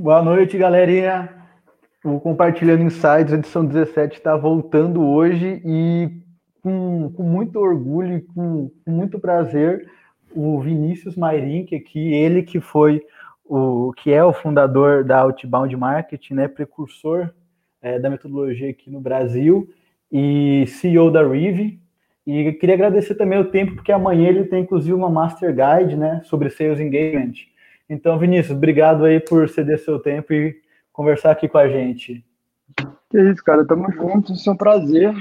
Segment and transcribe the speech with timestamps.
[0.00, 1.28] Boa noite, galerinha.
[2.04, 6.08] O Compartilhando Insights, edição 17, está voltando hoje e
[6.62, 9.90] com, com muito orgulho e com, com, muito prazer,
[10.32, 13.02] o Vinícius Mairink aqui, ele que foi
[13.44, 17.30] o que é o fundador da Outbound Marketing, né, precursor
[17.82, 19.68] é, da metodologia aqui no Brasil
[20.12, 21.80] e CEO da Rive.
[22.24, 26.20] E queria agradecer também o tempo, porque amanhã ele tem inclusive uma Master Guide né,
[26.22, 27.48] sobre Sales Engagement.
[27.88, 30.54] Então, Vinícius, obrigado aí por ceder seu tempo e
[30.92, 32.24] conversar aqui com a gente.
[33.10, 35.12] Que isso, cara, tamo juntos, isso é um prazer.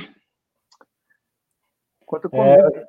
[2.05, 2.30] Comigo.
[2.34, 2.85] É,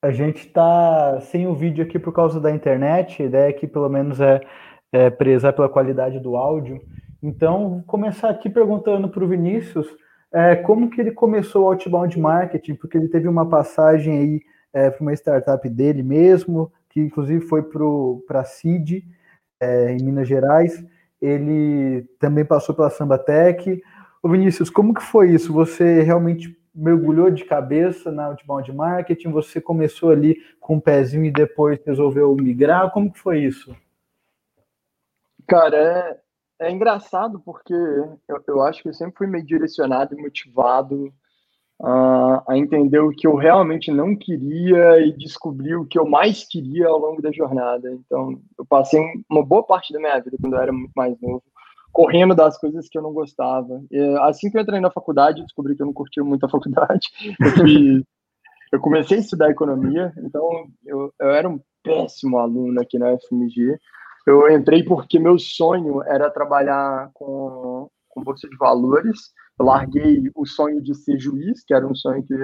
[0.00, 3.66] a gente está sem o vídeo aqui por causa da internet, a ideia é que
[3.66, 4.40] pelo menos é,
[4.92, 6.80] é prezar pela qualidade do áudio.
[7.22, 9.88] Então, vou começar aqui perguntando para o Vinícius
[10.32, 14.40] é, como que ele começou o outbound marketing, porque ele teve uma passagem aí
[14.72, 19.04] é, para uma startup dele mesmo, que inclusive foi para a CID,
[19.60, 20.84] é, em Minas Gerais.
[21.20, 23.80] Ele também passou pela Sambatec.
[24.22, 25.52] Ô Vinícius, como que foi isso?
[25.52, 29.30] Você realmente mergulhou de cabeça na outbound marketing?
[29.30, 32.90] Você começou ali com um pezinho e depois resolveu migrar?
[32.90, 33.76] Como que foi isso?
[35.46, 40.20] Cara, é, é engraçado porque eu, eu acho que eu sempre fui meio direcionado e
[40.20, 41.12] motivado
[41.82, 46.44] a, a entender o que eu realmente não queria e descobrir o que eu mais
[46.44, 47.90] queria ao longo da jornada.
[47.92, 51.42] Então, eu passei uma boa parte da minha vida, quando eu era muito mais novo,
[51.92, 53.82] correndo das coisas que eu não gostava.
[53.90, 57.08] E, assim que eu entrei na faculdade, descobri que eu não curtia muito a faculdade.
[58.70, 63.16] Eu, eu comecei a estudar economia, então eu, eu era um péssimo aluno aqui na
[63.18, 63.78] FMG.
[64.26, 69.32] Eu entrei porque meu sonho era trabalhar com, com bolsa de valores.
[69.60, 72.34] Larguei o sonho de ser juiz, que era um sonho que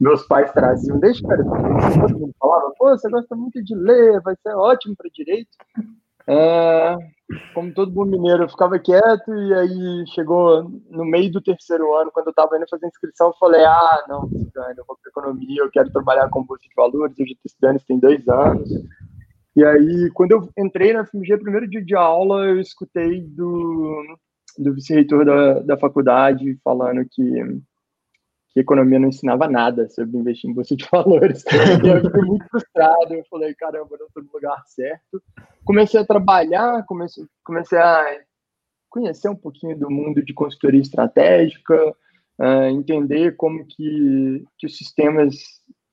[0.00, 4.20] meus pais traziam desde que era todo mundo falava, pô, você gosta muito de ler,
[4.22, 5.50] vai ser ótimo para direito.
[6.26, 6.96] É,
[7.52, 12.12] como todo bom mineiro, eu ficava quieto e aí chegou no meio do terceiro ano,
[12.12, 15.70] quando eu estava indo fazer inscrição, eu falei, ah, não, eu vou para economia, eu
[15.70, 18.70] quero trabalhar com bolsa de valores, eu já estou estudando isso tem dois anos.
[19.54, 24.16] E aí, quando eu entrei na FMG, primeiro dia de aula, eu escutei do,
[24.58, 27.22] do vice-reitor da, da faculdade falando que,
[28.50, 31.44] que economia não ensinava nada sobre investir em bolsa de valores.
[31.84, 33.14] e eu fiquei muito frustrado.
[33.14, 35.22] Eu falei, caramba, eu não estou no lugar certo.
[35.64, 38.20] Comecei a trabalhar, comecei, comecei a
[38.90, 41.94] conhecer um pouquinho do mundo de consultoria estratégica,
[42.38, 45.34] uh, entender como que, que os sistemas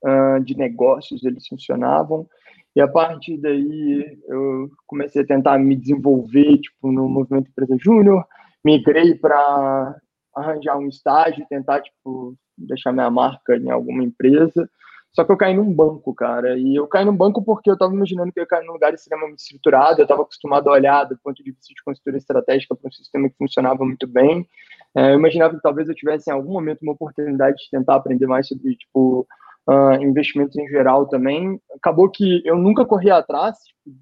[0.04, 2.28] uh, de negócios eles funcionavam.
[2.76, 8.26] E a partir daí eu comecei a tentar me desenvolver tipo no movimento empresa júnior,
[8.64, 9.96] migrei para
[10.36, 14.70] arranjar um estágio, tentar tipo deixar minha marca em alguma empresa.
[15.12, 16.58] Só que eu caí num banco, cara.
[16.58, 19.40] E eu caí num banco porque eu estava imaginando que eu cair num lugar extremamente
[19.40, 20.00] estruturado.
[20.00, 23.28] Eu estava acostumado a olhar do ponto de vista de consultoria estratégica para um sistema
[23.28, 24.48] que funcionava muito bem.
[24.96, 28.28] É, eu imaginava que talvez eu tivesse em algum momento uma oportunidade de tentar aprender
[28.28, 29.28] mais sobre tipo
[29.68, 31.60] uh, investimentos em geral também.
[31.76, 33.98] Acabou que eu nunca corri atrás, tipo,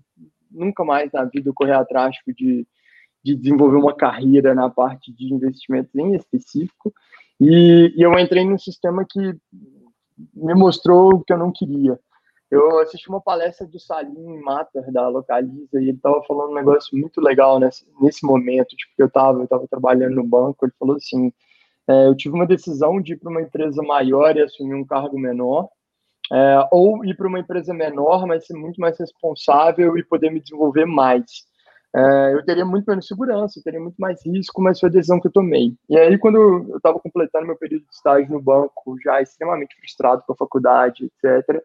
[0.51, 2.67] nunca mais na vida eu corri atrás tipo, de,
[3.27, 6.93] de desenvolver uma carreira na parte de investimentos em específico.
[7.39, 9.19] E, e eu entrei num sistema que
[10.33, 11.99] me mostrou o que eu não queria.
[12.49, 16.97] Eu assisti uma palestra de Salim Matter, da Localiza, e ele estava falando um negócio
[16.97, 20.73] muito legal nesse, nesse momento, tipo, que eu estava eu tava trabalhando no banco, ele
[20.79, 21.33] falou assim,
[21.85, 25.19] é, eu tive uma decisão de ir para uma empresa maior e assumir um cargo
[25.19, 25.67] menor,
[26.31, 30.39] é, ou ir para uma empresa menor, mas ser muito mais responsável e poder me
[30.39, 31.45] desenvolver mais.
[31.97, 35.19] É, eu teria muito menos segurança, eu teria muito mais risco, mas foi a decisão
[35.19, 35.73] que eu tomei.
[35.89, 36.37] E aí, quando
[36.69, 41.05] eu estava completando meu período de estágio no banco, já extremamente frustrado com a faculdade,
[41.23, 41.63] etc.,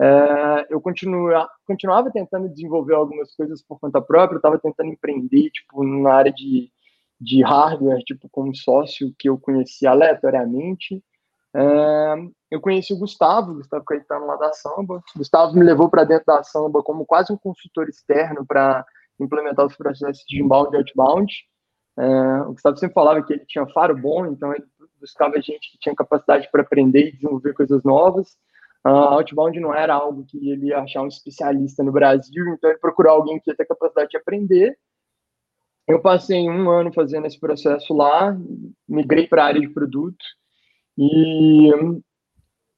[0.00, 5.50] é, eu continua, continuava tentando desenvolver algumas coisas por conta própria, eu estava tentando empreender,
[5.50, 6.70] tipo, na área de
[7.20, 11.04] de hardware, tipo, como sócio que eu conheci aleatoriamente.
[11.54, 12.14] É,
[12.50, 15.02] eu conheci o Gustavo, Gustavo Caetano lá da Samba.
[15.14, 18.86] Gustavo me levou para dentro da Samba como quase um consultor externo para
[19.20, 21.32] implementar os processos de inbound e outbound.
[21.98, 24.64] É, o Gustavo sempre falava que ele tinha faro bom, então ele
[25.00, 28.36] buscava gente que tinha capacidade para aprender e desenvolver coisas novas.
[28.86, 32.78] Uh, outbound não era algo que ele ia achar um especialista no Brasil, então ele
[32.78, 34.76] procurou alguém que ia ter capacidade de aprender
[35.90, 38.36] eu passei um ano fazendo esse processo lá,
[38.88, 40.24] migrei para a área de produto
[40.96, 41.70] e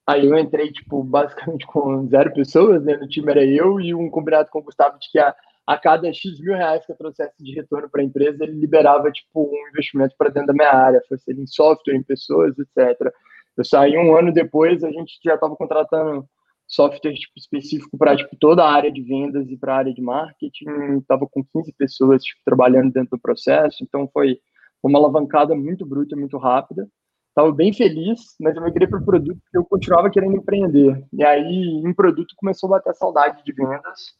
[0.06, 2.96] aí eu entrei, tipo, basicamente com zero pessoas, né?
[2.96, 5.34] No time era eu e um combinado com o Gustavo de que a,
[5.66, 9.10] a cada X mil reais que eu trouxesse de retorno para a empresa, ele liberava,
[9.10, 13.12] tipo, um investimento para dentro da minha área, fosse em software, em pessoas, etc.
[13.56, 16.26] Eu saí um ano depois, a gente já estava contratando
[16.66, 20.00] software tipo, específico para tipo, toda a área de vendas e para a área de
[20.00, 20.98] marketing.
[20.98, 24.38] Estava com 15 pessoas tipo, trabalhando dentro do processo, então foi
[24.82, 26.88] uma alavancada muito bruta, muito rápida.
[27.28, 31.02] Estava bem feliz, mas eu migrei para o produto porque eu continuava querendo empreender.
[31.12, 34.14] E aí, em produto, começou a bater saudade de vendas.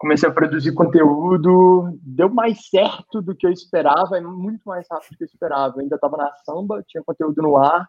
[0.00, 5.18] Comecei a produzir conteúdo, deu mais certo do que eu esperava, muito mais rápido do
[5.18, 5.74] que eu esperava.
[5.76, 7.86] Eu ainda estava na samba, tinha conteúdo no ar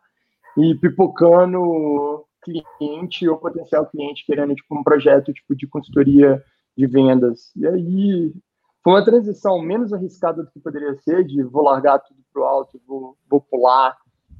[0.57, 6.43] e pipocando cliente ou potencial cliente querendo tipo um projeto tipo de consultoria
[6.77, 7.55] de vendas.
[7.55, 8.33] E aí
[8.83, 12.77] foi uma transição menos arriscada do que poderia ser, de vou largar tudo pro alto,
[12.85, 13.95] vou, vou pular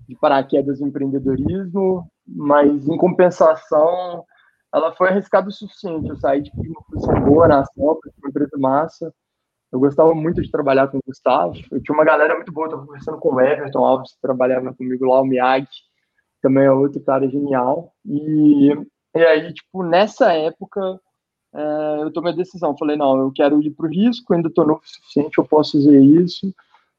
[0.09, 4.25] de paraquedas do empreendedorismo, mas em compensação
[4.73, 6.09] ela foi arriscada o suficiente.
[6.09, 9.13] Eu saí de uma posição boa na ação, uma empresa massa.
[9.71, 11.55] Eu gostava muito de trabalhar com o Gustavo.
[11.71, 15.05] Eu tinha uma galera muito boa, estava conversando com o Everton Alves, que trabalhava comigo
[15.05, 15.67] lá, o Miyagi,
[16.41, 17.93] também é outro cara genial.
[18.05, 18.69] E,
[19.15, 20.99] e aí, tipo, nessa época,
[21.53, 22.77] é, eu tomei a decisão.
[22.77, 25.77] Falei, não, eu quero ir para o risco, ainda estou novo o suficiente, eu posso
[25.77, 26.53] fazer isso.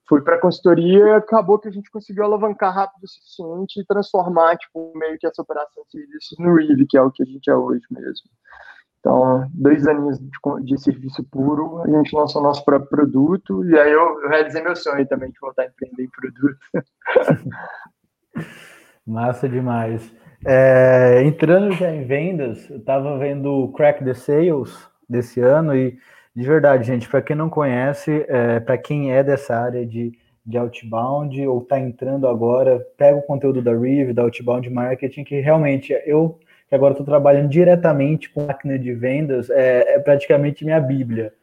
[0.08, 3.86] Fui para a consultoria e acabou que a gente conseguiu alavancar rápido o suficiente e
[3.86, 7.26] transformar, tipo, meio que essa operação de serviços no RIV, que é o que a
[7.26, 8.28] gente é hoje mesmo.
[8.98, 10.30] Então, dois aninhos de,
[10.64, 14.76] de, serviço puro, a gente lançou nosso próprio produto, e aí eu, eu realizei meu
[14.76, 16.58] sonho também de voltar a empreender em produto.
[19.04, 20.14] Massa demais.
[20.46, 25.98] É, entrando já em vendas, eu estava vendo o Crack the Sales desse ano e,
[26.34, 30.12] de verdade, gente, para quem não conhece, é, para quem é dessa área de,
[30.44, 35.40] de outbound ou está entrando agora, pega o conteúdo da Rive, da Outbound Marketing, que
[35.40, 36.38] realmente eu,
[36.68, 41.34] que agora estou trabalhando diretamente com máquina de vendas, é, é praticamente minha bíblia.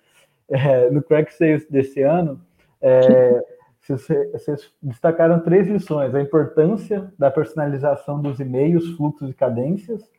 [0.49, 2.41] É, no Crack Sales desse ano,
[2.81, 3.41] é,
[4.33, 10.09] vocês destacaram três lições: a importância da personalização dos e-mails, fluxos e cadências,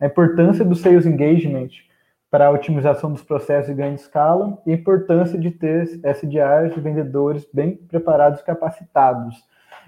[0.00, 1.68] a importância do sales engagement
[2.34, 7.48] para a otimização dos processos em grande escala e a importância de ter SDRs vendedores
[7.54, 9.36] bem preparados e capacitados.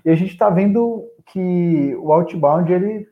[0.04, 1.02] E a gente está vendo
[1.32, 3.08] que o outbound ele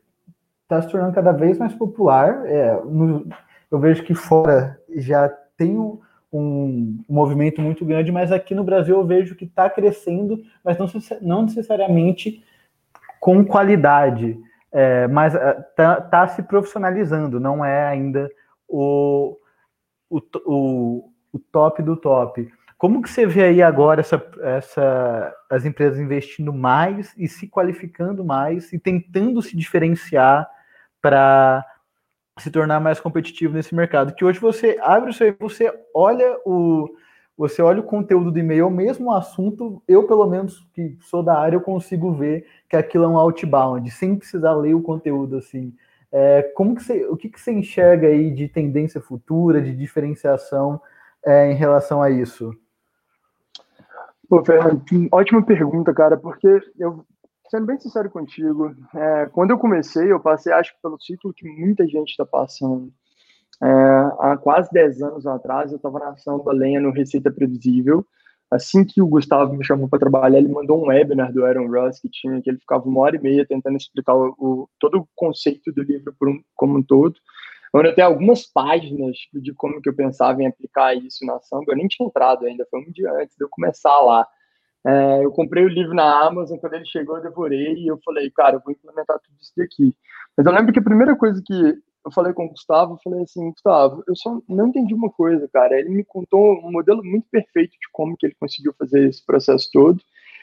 [0.62, 2.46] está se tornando cada vez mais popular.
[2.46, 3.26] É, no,
[3.72, 6.00] eu vejo que fora já tem um,
[6.32, 10.86] um, movimento muito grande, mas aqui no Brasil eu vejo que está crescendo, mas não,
[11.20, 12.40] não, necessariamente
[13.18, 14.38] com qualidade,
[14.70, 18.30] é, mas está é, tá se profissionalizando, não é ainda
[18.68, 19.36] o,
[20.10, 22.50] o, o, o, top do top.
[22.76, 28.24] Como que você vê aí agora essa, essa, as empresas investindo mais e se qualificando
[28.24, 30.48] mais e tentando se diferenciar
[31.00, 31.64] para
[32.38, 34.14] se tornar mais competitivo nesse mercado.
[34.14, 36.88] Que hoje você abre o seu você olha o
[37.36, 41.36] você olha o conteúdo do e-mail, o mesmo assunto, eu pelo menos que sou da
[41.36, 45.74] área, eu consigo ver que aquilo é um outbound, sem precisar ler o conteúdo assim.
[46.16, 50.80] É, como que você, o que, que você enxerga aí de tendência futura, de diferenciação
[51.26, 52.54] é, em relação a isso?
[54.28, 57.04] Pô, Fernando, ótima pergunta, cara, porque eu
[57.50, 61.48] sendo bem sincero contigo, é, quando eu comecei, eu passei, acho que pelo ciclo que
[61.48, 62.92] muita gente está passando.
[63.60, 63.66] É,
[64.20, 68.06] há quase 10 anos atrás, eu estava na Samba Lenha no Receita Previsível.
[68.50, 71.98] Assim que o Gustavo me chamou para trabalhar, ele mandou um webinar do Aaron Russ
[71.98, 75.08] que tinha, que ele ficava uma hora e meia tentando explicar o, o todo o
[75.14, 77.16] conceito do livro um, como um todo.
[77.72, 81.72] Eu até algumas páginas de como que eu pensava em aplicar isso na Samba.
[81.72, 84.24] Eu nem tinha entrado ainda, foi um dia antes de eu começar lá.
[84.86, 88.30] É, eu comprei o livro na Amazon, quando ele chegou eu devorei e eu falei,
[88.30, 89.92] cara, eu vou implementar tudo isso daqui.
[90.36, 93.50] Mas eu lembro que a primeira coisa que eu falei com o Gustavo, falei assim,
[93.50, 95.78] Gustavo, eu só não entendi uma coisa, cara.
[95.78, 99.70] Ele me contou um modelo muito perfeito de como que ele conseguiu fazer esse processo
[99.72, 100.00] todo.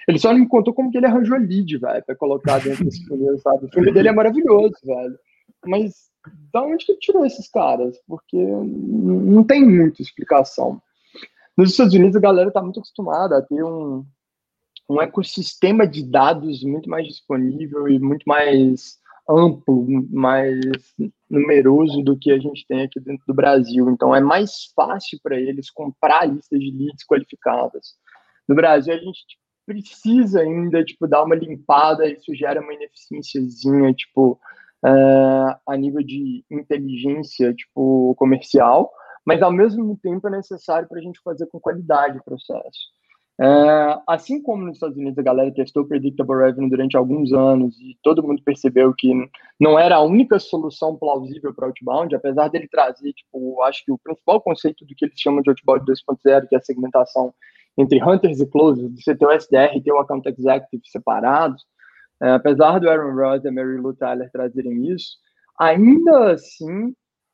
[0.08, 3.06] Ele só não me contou como que ele arranjou lead, velho, para colocar dentro desse
[3.06, 3.66] funil, sabe?
[3.66, 5.20] O funil dele é maravilhoso, velho.
[5.66, 6.10] Mas
[6.52, 7.96] da onde que ele tirou esses caras?
[8.08, 10.82] Porque não tem muita explicação.
[11.56, 14.04] Nos Estados Unidos, a galera tá muito acostumada a ter um,
[14.90, 19.00] um ecossistema de dados muito mais disponível e muito mais
[19.30, 20.60] amplo, mais
[21.30, 23.90] numeroso do que a gente tem aqui dentro do Brasil.
[23.90, 27.96] Então, é mais fácil para eles comprar listas de leads qualificadas.
[28.48, 33.94] No Brasil, a gente tipo, precisa ainda tipo dar uma limpada, isso gera uma ineficiênciazinha,
[33.94, 34.40] tipo
[34.84, 38.92] uh, a nível de inteligência, tipo comercial,
[39.26, 42.92] mas ao mesmo tempo é necessário para a gente fazer com qualidade o processo.
[43.44, 47.98] É, assim como nos Estados Unidos a galera testou Predictable Revenue durante alguns anos e
[48.04, 49.12] todo mundo percebeu que
[49.60, 53.98] não era a única solução plausível para outbound, apesar dele trazer, tipo, acho que o
[53.98, 57.34] principal conceito do que eles chamam de outbound 2.0, que é a segmentação
[57.76, 61.66] entre hunters e closers, você ter o SDR e ter o account executive separados,
[62.22, 65.18] é, apesar do Aaron Ross e a Mary Lou Tyler trazerem isso,
[65.60, 66.94] ainda assim,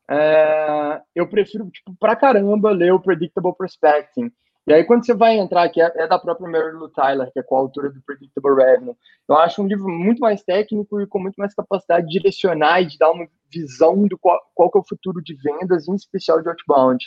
[0.09, 4.31] é, eu prefiro, tipo, pra caramba ler o Predictable Prospecting.
[4.67, 7.39] E aí, quando você vai entrar, que é, é da própria Mary Lou Tyler, que
[7.39, 8.95] é coautora do Predictable Revenue,
[9.29, 12.85] eu acho um livro muito mais técnico e com muito mais capacidade de direcionar e
[12.85, 16.41] de dar uma visão do qual, qual que é o futuro de vendas, em especial
[16.41, 17.05] de outbound.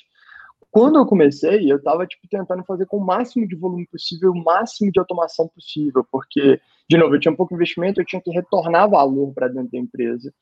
[0.71, 4.43] Quando eu comecei, eu estava tipo, tentando fazer com o máximo de volume possível, o
[4.43, 8.23] máximo de automação possível, porque, de novo, eu tinha um pouco de investimento, eu tinha
[8.23, 10.33] que retornar valor para dentro da empresa.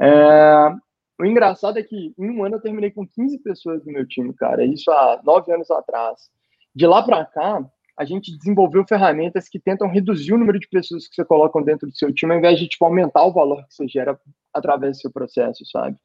[0.00, 0.72] É,
[1.20, 4.32] o engraçado é que em um ano eu terminei com 15 pessoas no meu time,
[4.34, 4.64] cara.
[4.64, 6.36] Isso há nove anos atrás.
[6.78, 7.60] De lá para cá,
[7.98, 11.88] a gente desenvolveu ferramentas que tentam reduzir o número de pessoas que você coloca dentro
[11.88, 14.16] do seu time, ao invés de tipo, aumentar o valor que você gera
[14.54, 15.96] através do seu processo, sabe?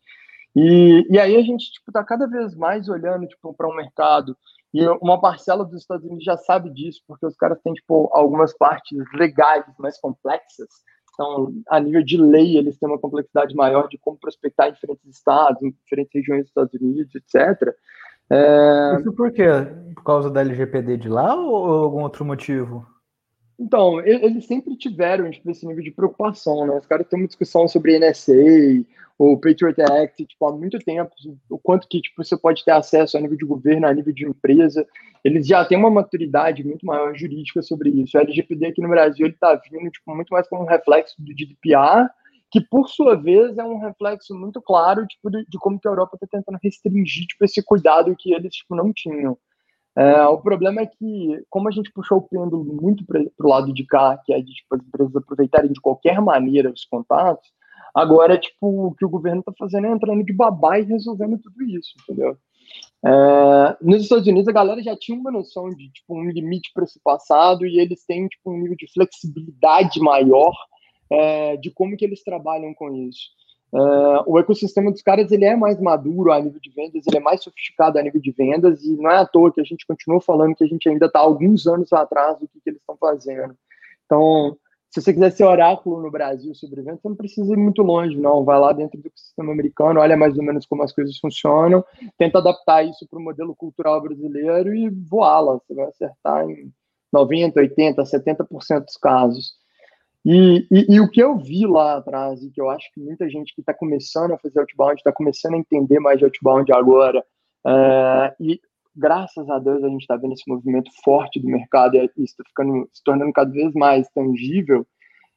[0.55, 3.75] E, e aí a gente está tipo, tá cada vez mais olhando tipo, para um
[3.75, 4.35] mercado,
[4.73, 8.57] e uma parcela dos Estados Unidos já sabe disso, porque os caras têm tipo, algumas
[8.57, 10.69] partes legais mais complexas,
[11.13, 15.05] então, a nível de lei, eles têm uma complexidade maior de como prospectar em diferentes
[15.05, 17.75] estados, em diferentes regiões dos Estados Unidos, etc.
[18.29, 18.97] É...
[18.99, 19.47] Isso por quê?
[19.95, 22.85] Por causa da LGPD de lá ou algum outro motivo?
[23.59, 26.77] Então, eles sempre tiveram tipo, esse nível de preocupação, né?
[26.77, 28.33] Os caras têm uma discussão sobre NSA,
[29.17, 31.11] o Patriot Act, tipo, há muito tempo,
[31.49, 34.25] o quanto que tipo, você pode ter acesso a nível de governo, a nível de
[34.25, 34.85] empresa.
[35.23, 38.17] Eles já têm uma maturidade muito maior jurídica sobre isso.
[38.17, 42.09] O LGPD aqui no Brasil está vindo tipo, muito mais como um reflexo do GDPR,
[42.53, 45.91] que por sua vez é um reflexo muito claro tipo, de, de como que a
[45.91, 49.35] Europa está tentando restringir tipo, esse cuidado que eles tipo, não tinham.
[49.97, 53.73] É, o problema é que, como a gente puxou o pêndulo muito para o lado
[53.73, 57.49] de cá, que é de tipo, as empresas aproveitarem de qualquer maneira os contatos,
[57.91, 61.63] agora, tipo, o que o governo está fazendo é entrando de babá e resolvendo tudo
[61.63, 62.37] isso, entendeu?
[63.03, 66.83] É, nos Estados Unidos, a galera já tinha uma noção de tipo, um limite para
[66.83, 70.53] esse passado e eles têm tipo, um nível de flexibilidade maior
[71.13, 73.29] é, de como que eles trabalham com isso.
[73.71, 77.19] Uh, o ecossistema dos caras ele é mais maduro a nível de vendas, ele é
[77.19, 80.21] mais sofisticado a nível de vendas, e não é à toa que a gente continua
[80.21, 83.55] falando que a gente ainda está alguns anos atrás do que, que eles estão fazendo.
[84.05, 84.57] Então,
[84.91, 88.15] se você quiser ser oráculo no Brasil sobre vendas, você não precisa ir muito longe,
[88.15, 88.43] não.
[88.43, 91.83] Vai lá dentro do sistema americano, olha mais ou menos como as coisas funcionam,
[92.15, 95.53] tenta adaptar isso para o modelo cultural brasileiro e voá-la.
[95.53, 96.71] Você vai acertar em
[97.11, 99.62] 90, 80, 70% dos casos.
[100.25, 103.29] E, e, e, o que eu vi lá atrás, e que eu acho que muita
[103.29, 107.23] gente que está começando a fazer outbound, está começando a entender mais de outbound agora,
[107.67, 108.61] é, e
[108.95, 112.43] graças a Deus a gente está vendo esse movimento forte do mercado e isso está
[112.47, 114.87] ficando se tornando cada vez mais tangível,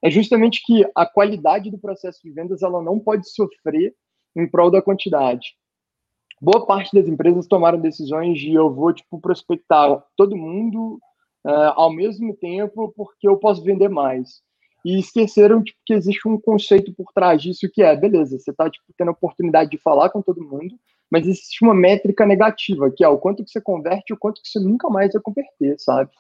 [0.03, 3.95] é justamente que a qualidade do processo de vendas ela não pode sofrer
[4.37, 5.57] em prol da quantidade.
[6.41, 11.01] Boa parte das empresas tomaram decisões de eu vou tipo prospectar todo mundo
[11.47, 14.43] uh, ao mesmo tempo porque eu posso vender mais
[14.87, 18.71] e esqueceram tipo, que existe um conceito por trás disso que é, beleza, você está
[18.71, 20.79] tipo, tendo a oportunidade de falar com todo mundo,
[21.11, 24.41] mas existe uma métrica negativa, que é o quanto que você converte e o quanto
[24.41, 26.13] que você nunca mais vai converter, sabe?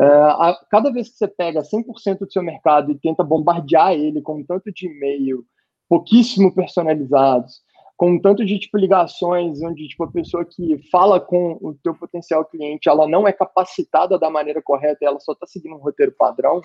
[0.00, 4.20] Uh, a, cada vez que você pega 100% do seu mercado e tenta bombardear ele
[4.20, 5.44] com um tanto de e-mail
[5.88, 7.60] pouquíssimo personalizados,
[7.96, 11.94] com um tanto de tipo ligações onde tipo a pessoa que fala com o teu
[11.94, 16.12] potencial cliente, ela não é capacitada da maneira correta, ela só está seguindo um roteiro
[16.18, 16.60] padrão,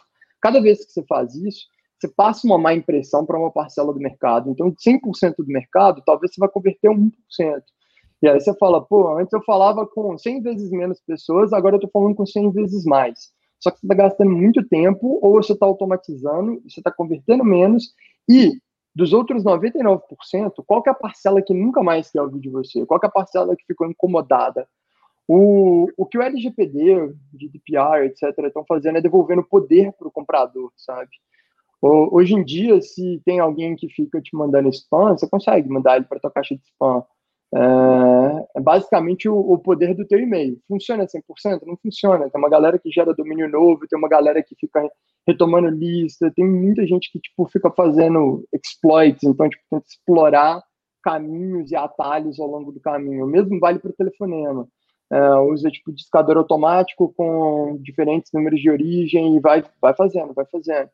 [0.45, 1.65] Cada vez que você faz isso,
[1.97, 4.51] você passa uma má impressão para uma parcela do mercado.
[4.51, 7.11] Então, de 100% do mercado, talvez você vai converter 1%.
[8.21, 11.77] E aí você fala, pô, antes eu falava com 100 vezes menos pessoas, agora eu
[11.77, 13.31] estou falando com 100 vezes mais.
[13.59, 17.95] Só que você está gastando muito tempo, ou você está automatizando, você está convertendo menos,
[18.29, 18.51] e
[18.93, 19.99] dos outros 99%,
[20.67, 22.85] qual é a parcela que nunca mais quer ouvir de você?
[22.85, 24.69] Qual é a parcela que ficou incomodada?
[25.27, 30.71] O, o que o LGPD, GDPR, etc., estão fazendo é devolvendo poder para o comprador,
[30.77, 31.09] sabe?
[31.81, 36.05] Hoje em dia, se tem alguém que fica te mandando spam, você consegue mandar ele
[36.05, 37.03] para tua caixa de spam.
[37.53, 40.59] É, é basicamente o, poder do teu e-mail.
[40.67, 41.61] Funciona 100%?
[41.65, 42.29] Não funciona.
[42.29, 44.89] Tem uma galera que gera domínio novo, tem uma galera que fica
[45.27, 50.63] retomando lista, tem muita gente que tipo fica fazendo exploits, então tipo, tenta explorar
[51.03, 53.25] caminhos e atalhos ao longo do caminho.
[53.25, 54.67] O mesmo vale para o telefonema
[55.15, 60.45] é, usa tipo discador automático com diferentes números de origem e vai, vai fazendo, vai
[60.45, 60.89] fazendo.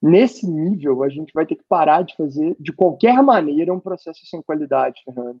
[0.00, 4.24] Nesse nível, a gente vai ter que parar de fazer, de qualquer maneira, um processo
[4.26, 5.40] sem qualidade, Fernando.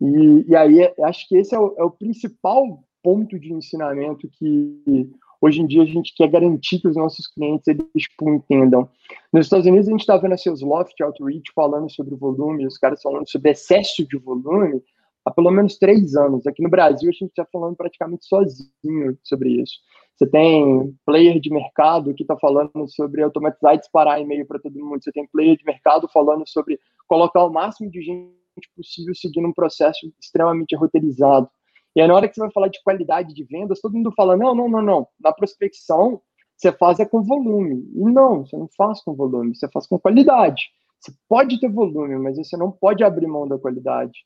[0.00, 4.28] E, e aí, é, acho que esse é o, é o principal ponto de ensinamento
[4.32, 5.08] que
[5.40, 8.88] hoje em dia a gente quer garantir que os nossos clientes eles tipo, entendam.
[9.32, 12.76] Nos Estados Unidos a gente está vendo a Sales Loft Outreach falando sobre volume, os
[12.76, 14.82] caras falando sobre excesso de volume,
[15.28, 16.46] há pelo menos três anos.
[16.46, 19.78] Aqui no Brasil, a gente está falando praticamente sozinho sobre isso.
[20.16, 24.78] você tem player de mercado que está falando sobre automatizar e disparar e-mail para todo
[24.78, 28.38] mundo, você tem player de mercado falando sobre colocar o máximo de gente
[28.74, 31.48] possível seguindo um processo extremamente roteirizado.
[31.94, 34.36] E aí, na hora que você vai falar de qualidade de vendas, todo mundo fala:
[34.36, 35.08] não, não, não, não.
[35.20, 36.20] Na prospecção,
[36.56, 37.88] você faz é com volume.
[37.94, 40.70] E não, você não faz com volume, você faz com qualidade.
[41.00, 44.18] Você pode ter volume, mas você não pode abrir mão da qualidade.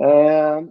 [0.00, 0.64] É,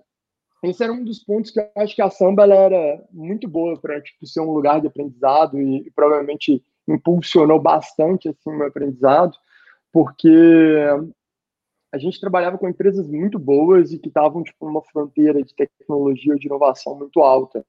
[0.63, 4.01] esse era um dos pontos que eu acho que a samba era muito boa para
[4.01, 9.35] tipo, ser um lugar de aprendizado e, e provavelmente impulsionou bastante assim, o meu aprendizado,
[9.91, 10.29] porque
[11.93, 16.33] a gente trabalhava com empresas muito boas e que estavam tipo numa fronteira de tecnologia
[16.33, 17.63] ou de inovação muito alta.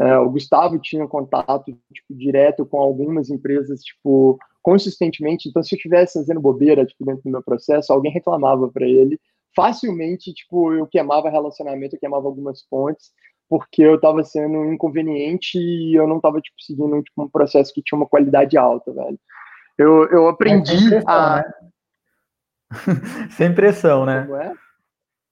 [0.00, 5.48] É, o Gustavo tinha contato tipo, direto com algumas empresas tipo consistentemente.
[5.48, 9.20] Então, se eu estivesse fazendo bobeira tipo, dentro do meu processo, alguém reclamava para ele.
[9.54, 13.10] Facilmente, tipo, eu queimava relacionamento, eu queimava algumas pontes,
[13.48, 17.82] porque eu estava sendo inconveniente e eu não estava tipo, seguindo tipo, um processo que
[17.82, 19.18] tinha uma qualidade alta, velho.
[19.76, 21.36] Eu, eu aprendi é a.
[21.36, 21.52] Né?
[23.36, 24.28] Sem pressão, né?
[24.44, 24.52] É?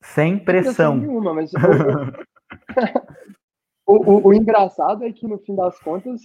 [0.03, 0.97] Sem pressão.
[0.97, 1.53] Nenhuma, mas
[3.87, 6.21] o, o, o, engraçado é que, no fim das contas,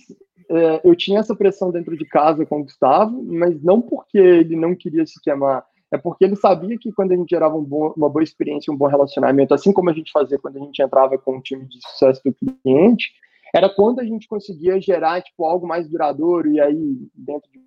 [0.50, 4.56] é, eu tinha essa pressão dentro de casa com o Gustavo, mas não porque ele
[4.56, 7.94] não queria se queimar, é porque ele sabia que quando a gente gerava um bom,
[7.96, 11.20] uma boa experiência, um bom relacionamento, assim como a gente fazia quando a gente entrava
[11.20, 13.14] com o time de sucesso do cliente,
[13.54, 17.62] era quando a gente conseguia gerar tipo, algo mais duradouro, e aí, dentro de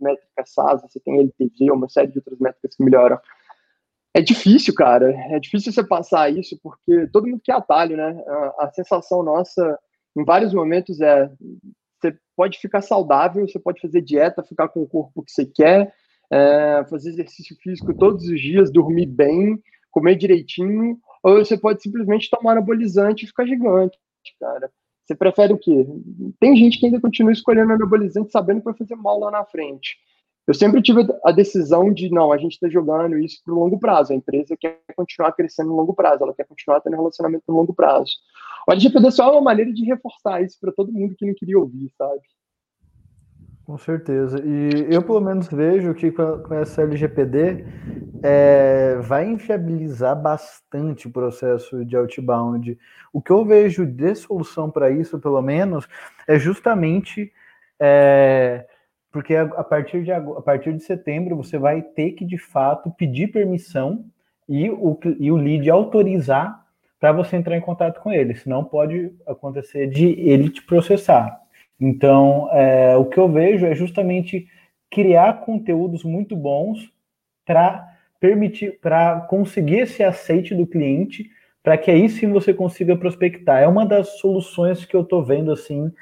[0.00, 3.20] métrica SAS, você tem LTV, uma série de outras métricas que melhoram.
[4.12, 5.12] É difícil, cara.
[5.32, 8.20] É difícil você passar isso, porque todo mundo quer atalho, né?
[8.26, 9.78] A, a sensação nossa,
[10.16, 11.30] em vários momentos, é
[12.00, 15.94] você pode ficar saudável, você pode fazer dieta, ficar com o corpo que você quer,
[16.30, 22.30] é, fazer exercício físico todos os dias, dormir bem, comer direitinho, ou você pode simplesmente
[22.30, 23.98] tomar anabolizante e ficar gigante,
[24.38, 24.70] cara.
[25.04, 25.86] Você prefere o quê?
[26.38, 29.96] Tem gente que ainda continua escolhendo anabolizante sabendo que vai fazer mal lá na frente.
[30.46, 33.78] Eu sempre tive a decisão de, não, a gente está jogando isso para o longo
[33.78, 34.12] prazo.
[34.12, 37.74] A empresa quer continuar crescendo no longo prazo, ela quer continuar tendo relacionamento no longo
[37.74, 38.12] prazo.
[38.66, 41.58] O LGPD só é uma maneira de reforçar isso para todo mundo que não queria
[41.58, 42.20] ouvir, sabe?
[43.68, 44.42] Com certeza.
[44.42, 47.66] E eu, pelo menos, vejo que com essa LGPD
[48.22, 52.78] é, vai inviabilizar bastante o processo de outbound.
[53.12, 55.86] O que eu vejo de solução para isso, pelo menos,
[56.26, 57.30] é justamente
[57.78, 58.64] é,
[59.12, 62.90] porque a, a, partir de, a partir de setembro você vai ter que, de fato,
[62.92, 64.02] pedir permissão
[64.48, 66.58] e o, e o lead autorizar
[66.98, 68.34] para você entrar em contato com ele.
[68.34, 71.38] Senão pode acontecer de ele te processar.
[71.80, 74.48] Então, é, o que eu vejo é justamente
[74.90, 76.92] criar conteúdos muito bons
[77.44, 77.86] para
[78.18, 81.30] permitir, para conseguir esse aceite do cliente,
[81.62, 83.62] para que aí sim você consiga prospectar.
[83.62, 85.92] É uma das soluções que eu estou vendo assim,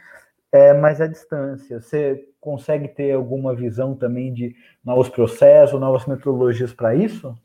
[0.51, 1.81] é, mais à distância.
[1.81, 7.37] Você consegue ter alguma visão também de novos processos, novas metodologias para isso?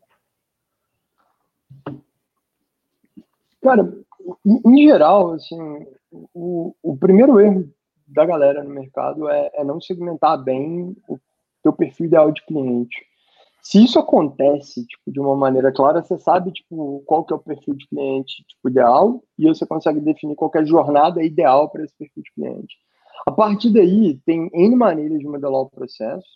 [3.61, 3.91] Cara,
[4.45, 5.85] em geral, assim,
[6.33, 7.69] o, o primeiro erro
[8.11, 11.19] da galera no mercado é, é não segmentar bem o
[11.63, 12.95] teu perfil ideal de cliente.
[13.61, 17.39] Se isso acontece tipo, de uma maneira clara, você sabe tipo, qual que é o
[17.39, 21.83] perfil de cliente tipo, ideal e você consegue definir qual é a jornada ideal para
[21.83, 22.75] esse perfil de cliente.
[23.25, 26.27] A partir daí, tem N maneiras de modelar o processo.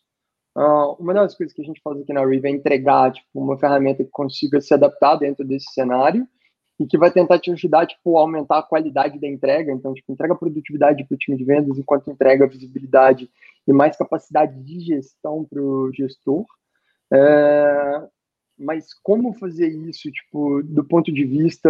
[0.55, 3.57] Uh, uma das coisas que a gente faz aqui na Riva é entregar tipo, uma
[3.57, 6.27] ferramenta que consiga se adaptar dentro desse cenário
[6.79, 9.71] e que vai tentar te ajudar tipo, a aumentar a qualidade da entrega.
[9.71, 13.29] Então, tipo, entrega produtividade para o time de vendas, enquanto entrega visibilidade
[13.67, 16.45] e mais capacidade de gestão para o gestor.
[17.11, 18.07] É,
[18.57, 21.69] mas como fazer isso, tipo, do ponto de vista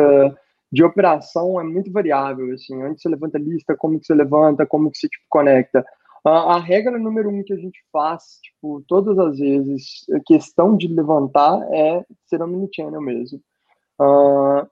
[0.72, 4.66] de operação é muito variável, assim, onde você levanta a lista, como que você levanta,
[4.66, 5.86] como que você, tipo, conecta.
[6.24, 10.76] A, a regra número um que a gente faz, tipo, todas as vezes, a questão
[10.76, 13.40] de levantar é ser omnichannel mesmo.
[14.02, 14.68] Uh,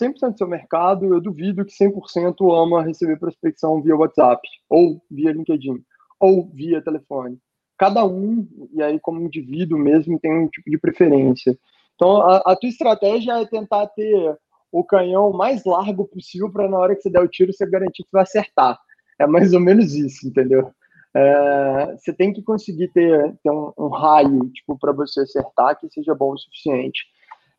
[0.00, 5.32] 100% do seu mercado, eu duvido que 100% ama receber prospecção via WhatsApp, ou via
[5.32, 5.82] LinkedIn,
[6.18, 7.38] ou via telefone.
[7.78, 11.56] Cada um, e aí como indivíduo mesmo, tem um tipo de preferência.
[11.94, 14.36] Então, a, a tua estratégia é tentar ter
[14.72, 18.04] o canhão mais largo possível para na hora que você der o tiro, você garantir
[18.04, 18.78] que vai acertar.
[19.18, 20.70] É mais ou menos isso, entendeu?
[21.12, 25.90] É, você tem que conseguir ter, ter um, um raio tipo para você acertar que
[25.90, 27.00] seja bom o suficiente.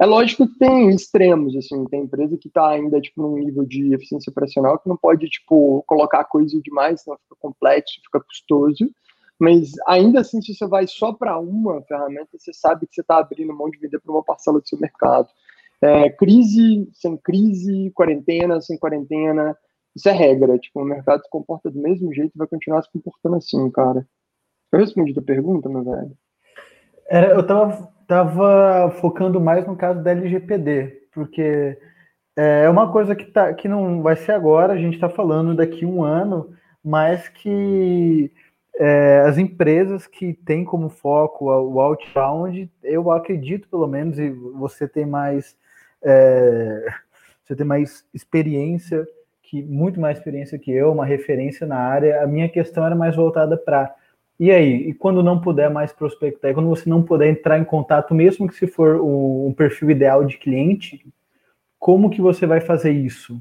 [0.01, 3.93] É lógico que tem extremos, assim, tem empresa que está ainda, tipo, num nível de
[3.93, 8.89] eficiência operacional que não pode, tipo, colocar coisa demais, senão fica complexo, fica custoso,
[9.39, 13.19] mas ainda assim, se você vai só para uma ferramenta, você sabe que você está
[13.19, 15.27] abrindo mão de vender para uma parcela do seu mercado.
[15.79, 19.55] É, crise sem crise, quarentena sem quarentena,
[19.95, 22.91] Isso é regra, tipo, o mercado se comporta do mesmo jeito e vai continuar se
[22.91, 24.07] comportando assim, cara.
[24.71, 26.17] Eu respondi a pergunta, meu velho?
[27.07, 31.77] Era, eu tava, tava focando mais no caso da LGPD, porque
[32.35, 35.85] é uma coisa que, tá, que não vai ser agora, a gente está falando daqui
[35.85, 38.29] um ano, mas que
[38.77, 44.89] é, as empresas que têm como foco o outbound, eu acredito pelo menos, e você
[44.89, 45.55] tem mais
[46.03, 46.93] é,
[47.45, 49.07] você tem mais experiência
[49.41, 52.21] que muito mais experiência que eu, uma referência na área.
[52.21, 53.95] A minha questão era mais voltada para
[54.41, 57.63] e aí, e quando não puder mais prospectar, e quando você não puder entrar em
[57.63, 61.05] contato, mesmo que se for o, um perfil ideal de cliente,
[61.77, 63.39] como que você vai fazer isso?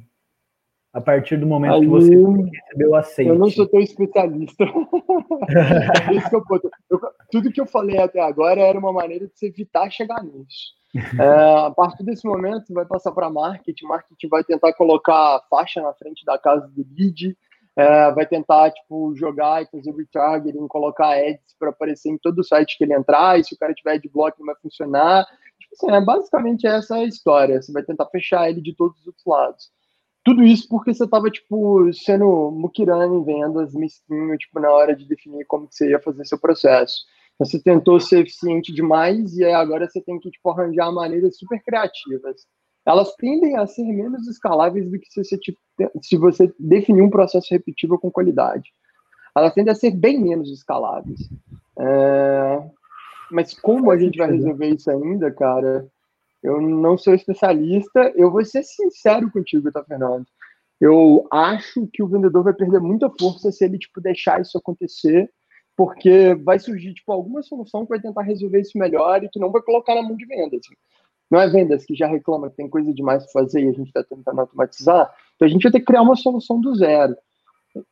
[0.93, 3.31] A partir do momento aí, que você recebeu o aceite.
[3.31, 4.63] Eu não sou tão especialista.
[5.49, 6.45] é eu,
[6.91, 10.75] eu, tudo que eu falei até agora era uma maneira de se evitar chegar nisso.
[11.19, 13.87] É, a partir desse momento, vai passar para marketing.
[13.87, 17.35] Marketing vai tentar colocar faixa na frente da casa do lead,
[17.81, 22.45] é, vai tentar tipo jogar e fazer retargeting, colocar ads para aparecer em todo o
[22.45, 23.39] site que ele entrar.
[23.39, 25.27] E se o cara tiver adblock, não vai funcionar.
[25.59, 27.61] Tipo assim, é, basicamente essa a história.
[27.61, 29.71] Você vai tentar fechar ele de todos os lados.
[30.23, 35.07] Tudo isso porque você estava tipo sendo muquirana em vendas, mesquinho, tipo na hora de
[35.07, 36.95] definir como que você ia fazer seu processo.
[37.39, 42.43] Você tentou ser eficiente demais e agora você tem que tipo, arranjar maneiras super criativas.
[42.87, 45.39] Elas tendem a ser menos escaláveis do que se você,
[46.03, 48.71] se você definir um processo repetível com qualidade.
[49.37, 51.29] Elas tendem a ser bem menos escaláveis.
[51.79, 52.63] É...
[53.31, 55.87] Mas como a gente vai resolver isso ainda, cara?
[56.43, 58.13] Eu não sou especialista.
[58.17, 60.27] Eu vou ser sincero contigo, tá, Fernando?
[60.81, 65.31] Eu acho que o vendedor vai perder muita força se ele tipo deixar isso acontecer
[65.77, 69.51] porque vai surgir tipo alguma solução que vai tentar resolver isso melhor e que não
[69.51, 70.61] vai colocar na mão de vendas.
[71.31, 73.89] Não é vendas que já reclama que tem coisa demais para fazer e a gente
[73.89, 75.13] está tentando automatizar.
[75.37, 77.17] Então a gente vai ter que criar uma solução do zero.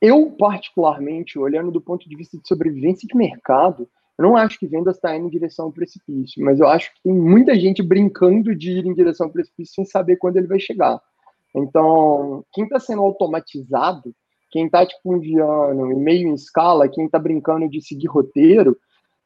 [0.01, 4.66] Eu, particularmente, olhando do ponto de vista de sobrevivência de mercado, eu não acho que
[4.66, 8.55] vendas está indo em direção ao precipício, mas eu acho que tem muita gente brincando
[8.57, 11.01] de ir em direção ao precipício sem saber quando ele vai chegar.
[11.55, 14.12] Então, quem está sendo automatizado
[14.51, 18.77] quem está tipo enviando e-mail em escala, quem está brincando de seguir roteiro,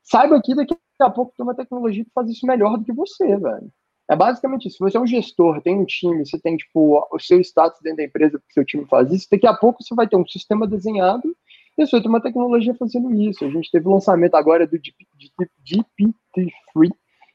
[0.03, 3.37] saiba que daqui a pouco tem uma tecnologia que faz isso melhor do que você,
[3.37, 3.71] velho.
[4.13, 4.77] É basicamente isso.
[4.77, 7.97] Se você é um gestor, tem um time, você tem tipo o seu status dentro
[7.97, 10.67] da empresa que seu time faz isso, daqui a pouco você vai ter um sistema
[10.67, 11.35] desenhado
[11.79, 13.43] e você vai ter uma tecnologia fazendo isso.
[13.43, 16.91] A gente teve o lançamento agora do GPT-3,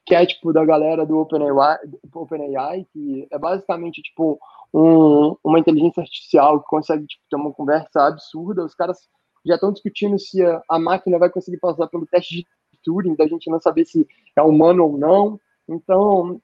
[0.06, 1.78] que é tipo da galera do OpenAI,
[2.14, 4.38] OpenAI, que é basicamente tipo
[4.72, 8.64] um, uma inteligência artificial que consegue tipo, ter uma conversa absurda.
[8.64, 9.00] Os caras
[9.44, 12.46] já estão discutindo se a, a, máquina vai conseguir passar pelo teste de
[12.84, 15.40] Turing, da gente não saber se é humano ou não.
[15.68, 16.40] Então,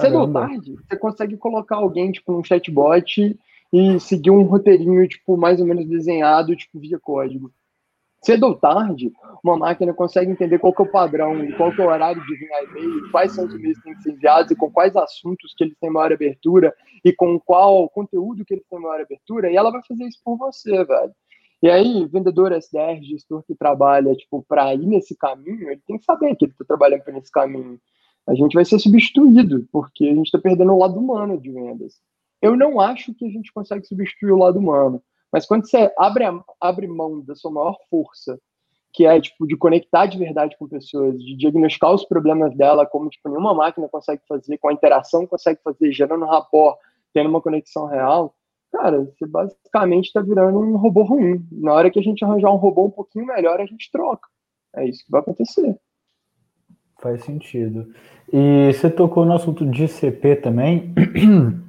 [0.00, 3.38] cedo ou tarde, você consegue colocar alguém tipo num chatbot
[3.72, 7.52] e seguir um roteirinho tipo mais ou menos desenhado tipo via código
[8.20, 11.84] cedo ou tarde, uma máquina consegue entender qual que é o padrão, qual que é
[11.84, 14.56] o horário de enviar e-mail, quais são os e-mails que têm que ser enviados e
[14.56, 18.80] com quais assuntos que eles têm maior abertura e com qual conteúdo que eles têm
[18.80, 21.12] maior abertura, e ela vai fazer isso por você, velho.
[21.60, 26.04] E aí, vendedor SDR, gestor que trabalha, tipo, para ir nesse caminho, ele tem que
[26.04, 27.80] saber que ele está trabalhando por esse caminho.
[28.28, 31.94] A gente vai ser substituído, porque a gente está perdendo o lado humano de vendas.
[32.42, 35.02] Eu não acho que a gente consegue substituir o lado humano.
[35.32, 38.38] Mas quando você abre, a, abre mão da sua maior força,
[38.92, 43.08] que é tipo de conectar de verdade com pessoas, de diagnosticar os problemas dela, como
[43.08, 46.78] tipo nenhuma máquina consegue fazer, com a interação consegue fazer, gerando rapport,
[47.14, 48.34] tendo uma conexão real,
[48.70, 51.46] cara, você basicamente está virando um robô ruim.
[51.50, 54.28] Na hora que a gente arranjar um robô um pouquinho melhor, a gente troca.
[54.76, 55.78] É isso que vai acontecer.
[56.98, 57.92] Faz sentido.
[58.32, 60.92] E você tocou no assunto de CP também.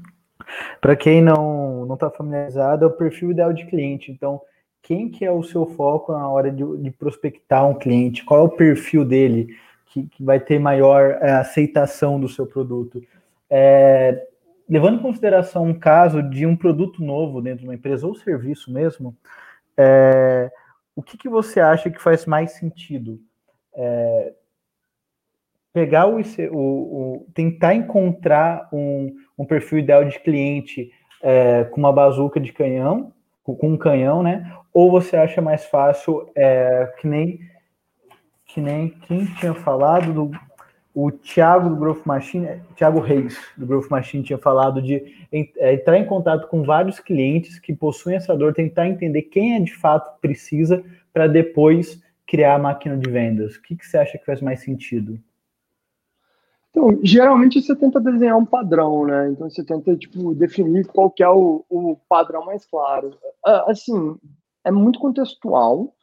[0.82, 4.12] Para quem não está familiarizado, é o perfil ideal de cliente.
[4.12, 4.42] Então,
[4.82, 8.26] quem que é o seu foco na hora de, de prospectar um cliente?
[8.26, 13.02] Qual é o perfil dele que, que vai ter maior é, aceitação do seu produto?
[13.50, 14.28] É,
[14.68, 18.72] levando em consideração um caso de um produto novo dentro de uma empresa ou serviço
[18.72, 19.16] mesmo,
[19.78, 20.52] é,
[20.96, 23.20] o que, que você acha que faz mais sentido?
[23.76, 24.34] É,
[25.74, 31.94] pegar o, o, o, tentar encontrar um, um perfil ideal de cliente é, com uma
[31.94, 34.52] bazuca de canhão, com, com, um canhão, né?
[34.74, 37.40] Ou você acha mais fácil é, que nem
[38.46, 40.32] que nem quem tinha falado do
[40.94, 45.74] o Thiago do Growth Machine, é, Thiago Reis do Growth Machine tinha falado de é,
[45.74, 49.74] entrar em contato com vários clientes que possuem essa dor, tentar entender quem é de
[49.76, 53.56] fato precisa para depois criar a máquina de vendas.
[53.56, 55.20] O que, que você acha que faz mais sentido?
[56.80, 59.30] Então, geralmente você tenta desenhar um padrão, né?
[59.32, 63.12] Então você tenta tipo definir qual que é o, o padrão mais claro.
[63.46, 64.18] Ah, assim,
[64.64, 65.94] é muito contextual.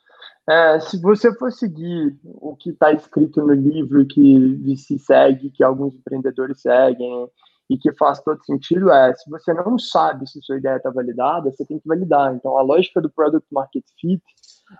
[0.46, 5.64] É, se você for seguir o que está escrito no livro que VC segue, que
[5.64, 7.26] alguns empreendedores seguem
[7.70, 11.50] e que faz todo sentido, é se você não sabe se sua ideia está validada,
[11.50, 12.34] você tem que validar.
[12.34, 14.22] Então, a lógica do Product Market Fit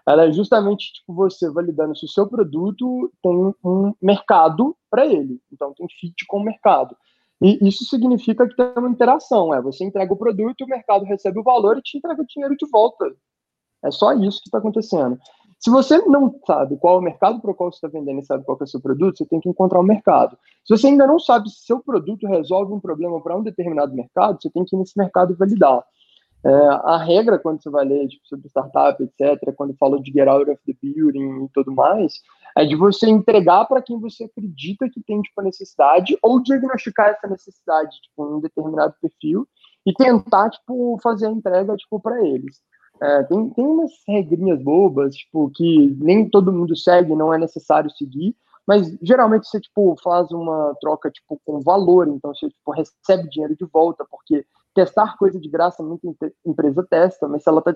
[0.06, 5.40] ela é justamente tipo você validando se o seu produto tem um mercado para ele.
[5.52, 6.96] Então tem fit com o mercado.
[7.40, 11.38] E isso significa que tem uma interação, é você entrega o produto, o mercado recebe
[11.38, 13.04] o valor e te entrega o dinheiro de volta.
[13.84, 15.18] É só isso que está acontecendo.
[15.58, 18.24] Se você não sabe qual é o mercado para o qual você está vendendo e
[18.24, 20.36] sabe qual é o seu produto, você tem que encontrar o um mercado.
[20.64, 24.40] Se você ainda não sabe se seu produto resolve um problema para um determinado mercado,
[24.40, 25.82] você tem que ir nesse mercado validar.
[26.44, 30.28] É, a regra, quando você vai ler tipo, sobre startup, etc., quando fala de get
[30.28, 32.20] out of the building e tudo mais,
[32.56, 37.26] é de você entregar para quem você acredita que tem tipo, necessidade ou diagnosticar essa
[37.26, 39.46] necessidade tipo, em um determinado perfil
[39.84, 42.60] e tentar tipo, fazer a entrega tipo, para eles.
[43.02, 47.90] É, tem, tem umas regrinhas bobas tipo, que nem todo mundo segue, não é necessário
[47.90, 48.34] seguir,
[48.66, 53.54] mas geralmente você tipo, faz uma troca tipo, com valor, então você tipo, recebe dinheiro
[53.54, 54.44] de volta, porque
[54.76, 56.06] testar coisa de graça, muita
[56.44, 57.72] empresa testa, mas se ela está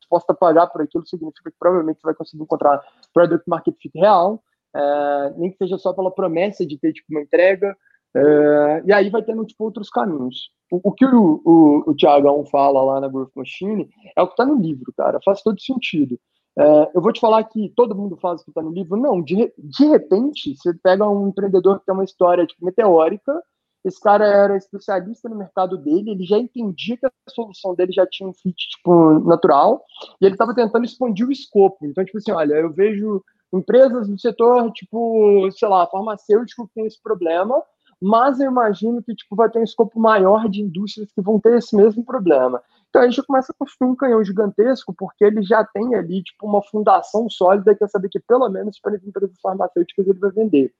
[0.00, 3.98] disposta a pagar por aquilo, significa que provavelmente você vai conseguir encontrar product market fit
[3.98, 4.42] real,
[4.74, 7.76] é, nem que seja só pela promessa de ter tipo, uma entrega,
[8.16, 10.50] é, e aí vai tendo tipo, outros caminhos.
[10.72, 14.46] O, o que o, o, o fala lá na Growth Machine é o que está
[14.46, 16.18] no livro, cara, faz todo sentido.
[16.58, 18.96] É, eu vou te falar que todo mundo faz o que está no livro?
[18.96, 23.42] Não, de, de repente, você pega um empreendedor que tem uma história tipo, meteórica,
[23.86, 28.04] esse cara era especialista no mercado dele, ele já entendia que a solução dele já
[28.04, 29.84] tinha um fit tipo, natural,
[30.20, 31.86] e ele estava tentando expandir o escopo.
[31.86, 33.22] Então, tipo assim, olha, eu vejo
[33.52, 37.62] empresas do setor, tipo, sei lá, farmacêutico que tem esse problema,
[38.02, 41.56] mas eu imagino que tipo, vai ter um escopo maior de indústrias que vão ter
[41.56, 42.60] esse mesmo problema.
[42.88, 46.46] Então a gente começa a construir um canhão gigantesco, porque ele já tem ali tipo,
[46.46, 50.30] uma fundação sólida que é saber que pelo menos para as empresas farmacêuticas ele vai
[50.32, 50.74] vender.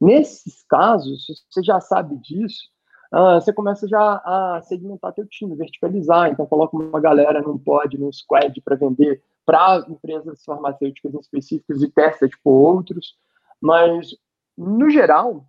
[0.00, 2.68] Nesses casos, você já sabe disso,
[3.12, 6.30] uh, você começa já a segmentar teu time, verticalizar.
[6.30, 11.90] Então, coloca uma galera num pod, num squad para vender para empresas farmacêuticas específicas e
[11.90, 13.16] testa tipo outros.
[13.60, 14.10] Mas
[14.56, 15.46] no geral,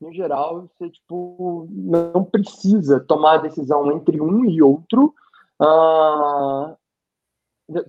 [0.00, 5.14] no geral, você tipo não precisa tomar a decisão entre um e outro.
[5.60, 6.76] Uh,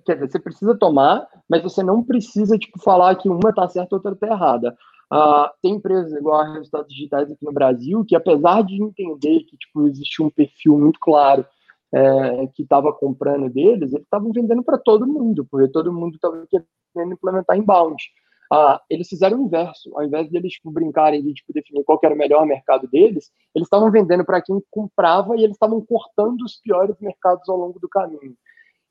[0.06, 3.96] quer dizer, você precisa tomar, mas você não precisa tipo falar que uma está certa
[3.96, 4.78] e outra está errada.
[5.14, 9.56] Uh, tem empresas igual a Resultados Digitais aqui no Brasil que, apesar de entender que
[9.58, 11.46] tipo, existia um perfil muito claro
[11.94, 16.44] é, que estava comprando deles, eles estavam vendendo para todo mundo, porque todo mundo estava
[16.50, 18.04] querendo implementar inbound.
[18.52, 22.00] Uh, eles fizeram o inverso, ao invés de eles tipo, brincarem de tipo, definir qual
[22.04, 26.42] era o melhor mercado deles, eles estavam vendendo para quem comprava e eles estavam cortando
[26.42, 28.36] os piores mercados ao longo do caminho.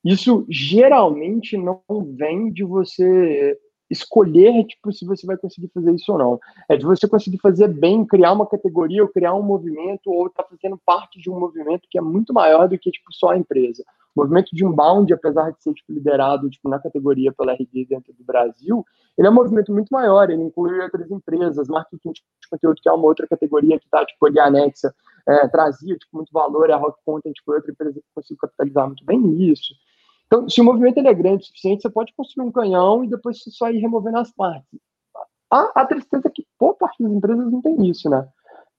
[0.05, 1.83] Isso geralmente não
[2.17, 3.59] vem de você
[3.93, 6.41] escolher tipo, se você vai conseguir fazer isso ou não.
[6.69, 10.43] É de você conseguir fazer bem, criar uma categoria ou criar um movimento ou estar
[10.43, 13.37] tá fazendo parte de um movimento que é muito maior do que tipo, só a
[13.37, 13.85] empresa.
[14.15, 18.13] O movimento de inbound, apesar de ser tipo, liderado tipo, na categoria pela RD dentro
[18.13, 18.85] do Brasil,
[19.17, 22.93] ele é um movimento muito maior, ele inclui outras empresas, marketing de conteúdo, que é
[22.93, 24.95] uma outra categoria que está tipo, ali anexa,
[25.29, 29.05] é, trazia tipo, muito valor, a Rock Content foi outra empresa que conseguiu capitalizar muito
[29.05, 29.75] bem nisso.
[30.33, 33.07] Então, se o movimento ele é grande o suficiente, você pode construir um canhão e
[33.07, 34.81] depois só ir removendo as partes.
[35.51, 38.27] A, a tristeza é que boa parte das empresas não tem isso, né?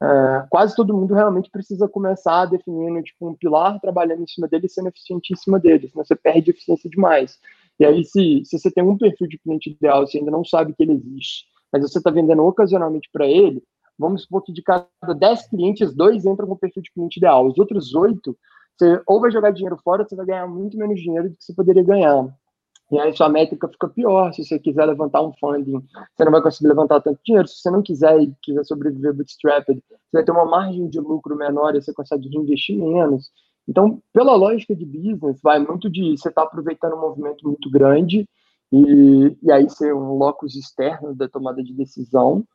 [0.02, 4.66] É, quase todo mundo realmente precisa começar definindo tipo, um pilar, trabalhando em cima dele
[4.66, 7.38] e sendo eficiente em cima dele, senão você perde eficiência demais.
[7.80, 10.74] E aí, se, se você tem um perfil de cliente ideal, você ainda não sabe
[10.74, 13.62] que ele existe, mas você está vendendo ocasionalmente para ele,
[13.98, 17.46] vamos supor que de cada 10 clientes, dois entram com o perfil de cliente ideal.
[17.46, 18.36] Os outros oito
[18.78, 21.54] você ou vai jogar dinheiro fora, você vai ganhar muito menos dinheiro do que você
[21.54, 22.28] poderia ganhar.
[22.92, 24.32] E aí sua métrica fica pior.
[24.34, 25.84] Se você quiser levantar um funding,
[26.16, 27.48] você não vai conseguir levantar tanto dinheiro.
[27.48, 31.36] Se você não quiser e quiser sobreviver bootstrapped, você vai ter uma margem de lucro
[31.36, 33.32] menor e você consegue reinvestir menos.
[33.68, 37.70] Então, pela lógica de business, vai muito de você estar tá aproveitando um movimento muito
[37.72, 38.28] grande
[38.72, 42.46] e, e aí ser um locus externo da tomada de decisão.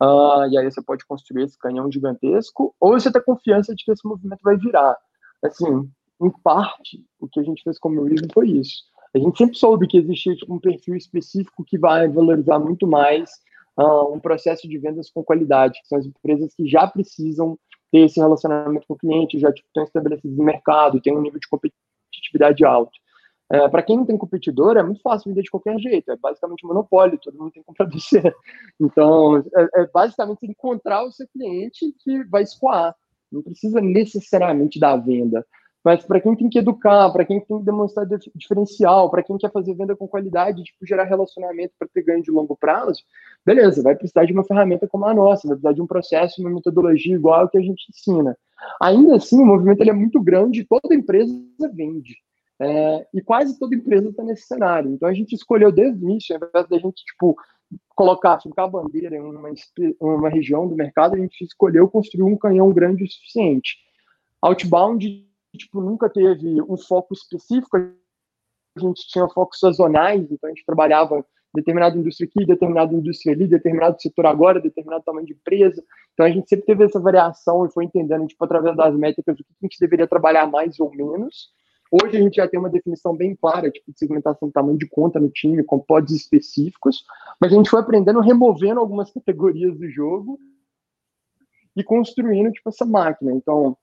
[0.00, 3.90] Uh, e aí você pode construir esse canhão gigantesco, ou você tem confiança de que
[3.90, 4.96] esse movimento vai virar
[5.44, 8.84] assim, em parte, o que a gente fez como Reason foi isso.
[9.14, 13.30] A gente sempre soube que existia tipo, um perfil específico que vai valorizar muito mais
[13.78, 17.58] uh, um processo de vendas com qualidade, que são as empresas que já precisam
[17.90, 21.40] ter esse relacionamento com o cliente, já tipo, estão estabelecidas no mercado, têm um nível
[21.40, 22.92] de competitividade alto.
[23.50, 26.10] É, para quem não tem competidor, é muito fácil vender de qualquer jeito.
[26.12, 28.34] É basicamente monopólio, todo mundo tem comprador ser.
[28.78, 32.94] Então, é, é basicamente encontrar o seu cliente que vai escoar.
[33.30, 35.44] Não precisa necessariamente da venda.
[35.84, 39.50] Mas para quem tem que educar, para quem tem que demonstrar diferencial, para quem quer
[39.50, 43.02] fazer venda com qualidade, tipo, gerar relacionamento para ter ganho de longo prazo,
[43.46, 46.50] beleza, vai precisar de uma ferramenta como a nossa, vai precisar de um processo, uma
[46.50, 48.36] metodologia igual ao que a gente ensina.
[48.82, 51.32] Ainda assim, o movimento ele é muito grande, toda empresa
[51.72, 52.16] vende.
[52.60, 54.90] É, e quase toda empresa está nesse cenário.
[54.90, 57.36] Então a gente escolheu desde o início, ao invés da gente tipo,
[57.94, 59.50] colocar, fincar a bandeira em uma,
[60.00, 63.76] uma região do mercado, a gente escolheu construir um canhão grande o suficiente.
[64.40, 70.64] Outbound tipo, nunca teve um foco específico, a gente tinha focos sazonais, então a gente
[70.64, 75.82] trabalhava determinada indústria aqui, determinada indústria ali, determinado setor agora, determinado tamanho de empresa.
[76.12, 79.44] Então a gente sempre teve essa variação e foi entendendo, tipo, através das métricas, o
[79.44, 81.50] que a gente deveria trabalhar mais ou menos.
[81.90, 84.86] Hoje a gente já tem uma definição bem clara, tipo, de segmentação de tamanho de
[84.86, 87.04] conta no time, com pods específicos,
[87.40, 90.38] mas a gente foi aprendendo, removendo algumas categorias do jogo
[91.74, 93.32] e construindo, tipo, essa máquina.
[93.32, 93.76] Então,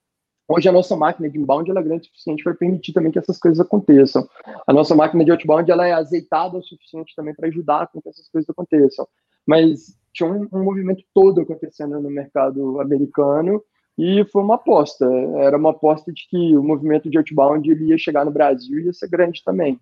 [0.48, 3.18] hoje a nossa máquina de inbound ela é grande o suficiente para permitir também que
[3.18, 4.28] essas coisas aconteçam.
[4.68, 8.10] A nossa máquina de outbound ela é azeitada o suficiente também para ajudar com que
[8.10, 9.08] essas coisas aconteçam.
[9.48, 13.64] Mas tinha um, um movimento todo acontecendo no mercado americano
[13.98, 15.06] e foi uma aposta.
[15.38, 18.86] Era uma aposta de que o movimento de outbound ele ia chegar no Brasil e
[18.86, 19.80] ia ser grande também.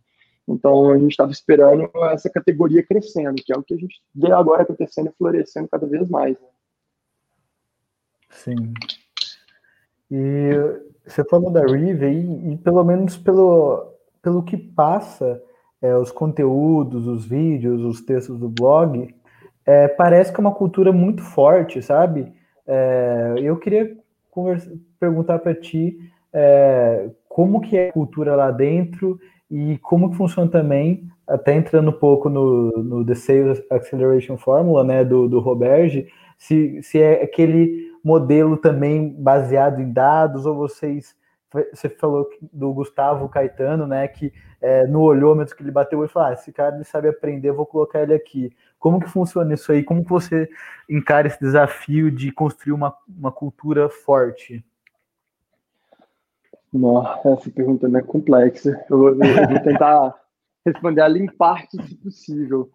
[0.47, 4.31] Então a gente estava esperando essa categoria crescendo, que é o que a gente vê
[4.31, 6.39] agora acontecendo e florescendo cada vez mais.
[6.39, 6.47] Né?
[8.29, 8.73] Sim.
[10.11, 10.51] E
[11.05, 15.41] você falou da Rive e, e, pelo menos pelo, pelo que passa,
[15.81, 19.13] é, os conteúdos, os vídeos, os textos do blog,
[19.65, 22.33] é, parece que é uma cultura muito forte, sabe?
[22.67, 23.97] É, eu queria
[24.33, 25.97] conversa, perguntar para ti
[26.33, 29.19] é, como que é a cultura lá dentro
[29.49, 34.83] e como que funciona também, até entrando um pouco no, no The Sales Acceleration Formula,
[34.83, 41.15] né, do, do Roberge, se, se é aquele modelo também baseado em dados ou vocês
[41.71, 46.29] você falou do Gustavo Caetano, né, que é, no olhômetro que ele bateu e falou,
[46.29, 48.51] ah, esse cara ele sabe aprender, vou colocar ele aqui.
[48.83, 49.81] Como que funciona isso aí?
[49.81, 50.49] Como que você
[50.89, 54.61] encara esse desafio de construir uma, uma cultura forte?
[56.73, 58.85] Nossa, essa pergunta é complexa.
[58.89, 60.13] Eu, eu, eu vou tentar
[60.67, 62.69] responder ela em parte, se possível.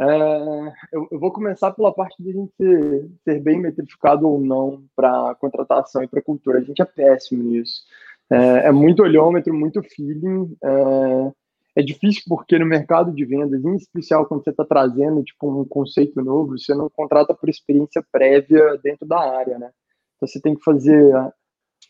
[0.00, 4.40] É, eu, eu, vou começar pela parte de a gente ser, ser bem metrificado ou
[4.40, 6.60] não para contratação e para cultura.
[6.60, 7.82] A gente é péssimo nisso.
[8.30, 10.56] É, é muito olhômetro, muito feeling.
[10.64, 11.32] É,
[11.76, 15.64] é difícil porque no mercado de vendas, em especial quando você está trazendo tipo um
[15.64, 19.70] conceito novo, você não contrata por experiência prévia dentro da área, né?
[20.16, 21.12] Então você tem que fazer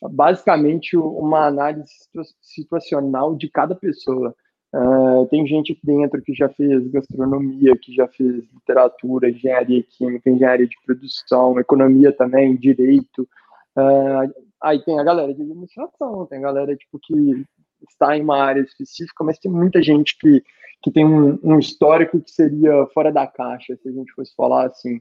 [0.03, 1.93] basicamente uma análise
[2.41, 4.35] situacional de cada pessoa.
[4.73, 10.31] Uh, tem gente aqui dentro que já fez gastronomia, que já fez literatura, engenharia química,
[10.31, 13.29] engenharia de produção, economia também, direito.
[13.77, 17.45] Uh, aí tem a galera de administração, tem a galera tipo que
[17.89, 20.43] está em uma área específica, mas tem muita gente que,
[20.83, 24.67] que tem um, um histórico que seria fora da caixa, se a gente fosse falar
[24.67, 25.01] assim.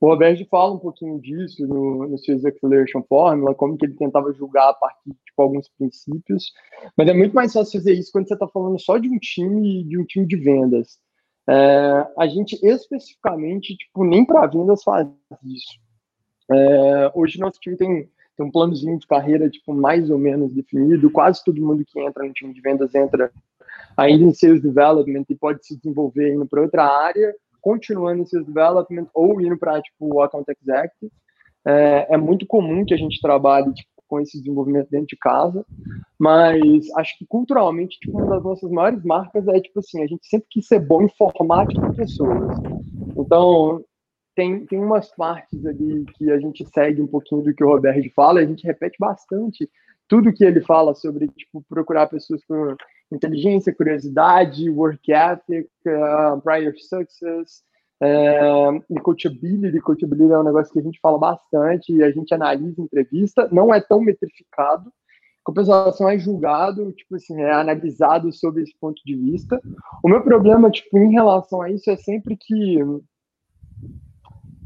[0.00, 4.32] O Roberto fala um pouquinho disso no, no Sales Acceleration Formula, como que ele tentava
[4.32, 6.52] julgar a partir de tipo, alguns princípios,
[6.96, 9.84] mas é muito mais fácil fazer isso quando você está falando só de um time
[9.84, 10.98] de um time de vendas.
[11.46, 15.06] É, a gente especificamente, tipo, nem para vendas faz
[15.44, 15.78] isso.
[16.50, 18.08] É, hoje nosso time tem
[18.40, 21.10] tem um planozinho de carreira tipo mais ou menos definido.
[21.10, 23.30] Quase todo mundo que entra no time de vendas entra
[23.96, 28.46] ainda em sales development e pode se desenvolver indo para outra área, continuando em sales
[28.46, 31.12] development ou indo para tipo account executive.
[31.66, 35.64] É, é, muito comum que a gente trabalhe tipo, com esse desenvolvimento dentro de casa,
[36.18, 40.26] mas acho que culturalmente tipo, uma das nossas maiores marcas é tipo assim, a gente
[40.26, 42.56] sempre quis ser bom em tipo, pessoas.
[43.18, 43.84] Então,
[44.40, 48.10] tem, tem umas partes ali que a gente segue um pouquinho do que o Roberto
[48.14, 49.68] fala, a gente repete bastante
[50.08, 52.74] tudo que ele fala sobre tipo, procurar pessoas com
[53.12, 57.62] inteligência, curiosidade, work ethic, uh, prior success,
[58.02, 59.78] uh, e coachability.
[59.80, 63.74] Coachability é um negócio que a gente fala bastante e a gente analisa entrevista, não
[63.74, 64.90] é tão metrificado,
[65.44, 69.60] compensação é julgado, tipo assim, é analisado sob esse ponto de vista.
[70.02, 72.78] O meu problema, tipo, em relação a isso é sempre que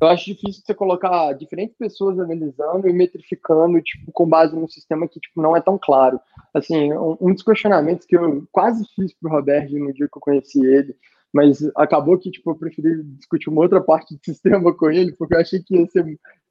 [0.01, 5.09] eu acho difícil você colocar diferentes pessoas analisando e metrificando, tipo, com base num sistema
[5.09, 6.21] que, tipo, não é tão claro.
[6.53, 10.65] Assim, um, dos questionamentos que eu quase fiz pro Roberto no dia que eu conheci
[10.65, 10.97] ele,
[11.33, 15.35] mas acabou que, tipo, eu preferi discutir uma outra parte do sistema com ele, porque
[15.35, 16.05] eu achei que ia ser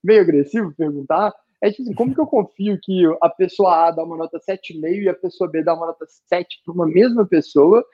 [0.03, 4.03] meio agressivo perguntar, É tipo assim, como que eu confio que a pessoa A dá
[4.03, 7.85] uma nota 7,5 e a pessoa B dá uma nota 7 para uma mesma pessoa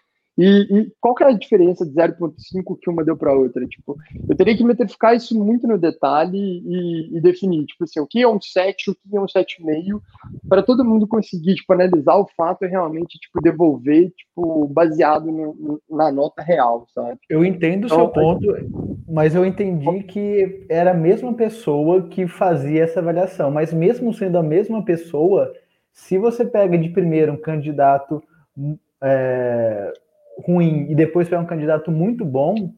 [0.42, 3.68] e, e, qual que é a diferença de 0,5 que uma deu para a outra?
[3.68, 3.98] Tipo,
[4.30, 8.22] eu teria que metrificar isso muito no detalhe e, e, definir, tipo assim, o que
[8.22, 10.00] é um 7, o que é um 7,5,
[10.48, 15.82] para todo mundo conseguir, tipo, analisar o fato e realmente, tipo, devolver, tipo, baseado no,
[15.90, 17.20] na nota real, sabe?
[17.30, 18.48] Eu entendo o então, seu ponto,
[19.10, 24.38] mas eu entendi que era a mesma pessoa que fazia essa avaliação, mas mesmo sendo
[24.38, 25.52] a mesma pessoa,
[25.92, 28.24] se você pega de primeiro um candidato
[29.04, 29.94] é,
[30.40, 32.74] ruim e depois pegar um candidato muito bom,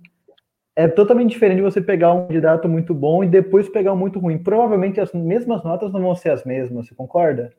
[0.76, 4.20] é totalmente diferente de você pegar um candidato muito bom e depois pegar um muito
[4.20, 4.38] ruim.
[4.38, 7.51] Provavelmente as mesmas notas não vão ser as mesmas, você concorda?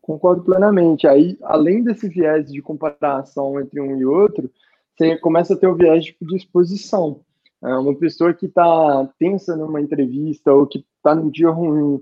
[0.00, 1.06] Concordo plenamente.
[1.06, 4.50] Aí, além desse viés de comparação entre um e outro,
[4.96, 7.20] você começa a ter o viés de exposição.
[7.62, 11.96] É uma pessoa que está tensa numa entrevista ou que está num dia ruim,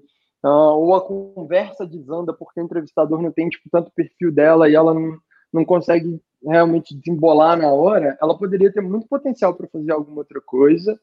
[0.44, 4.74] uh, ou a conversa desanda porque o entrevistador não tem tipo, tanto perfil dela e
[4.74, 5.16] ela não,
[5.52, 10.40] não consegue realmente desembolar na hora, ela poderia ter muito potencial para fazer alguma outra
[10.40, 10.98] coisa.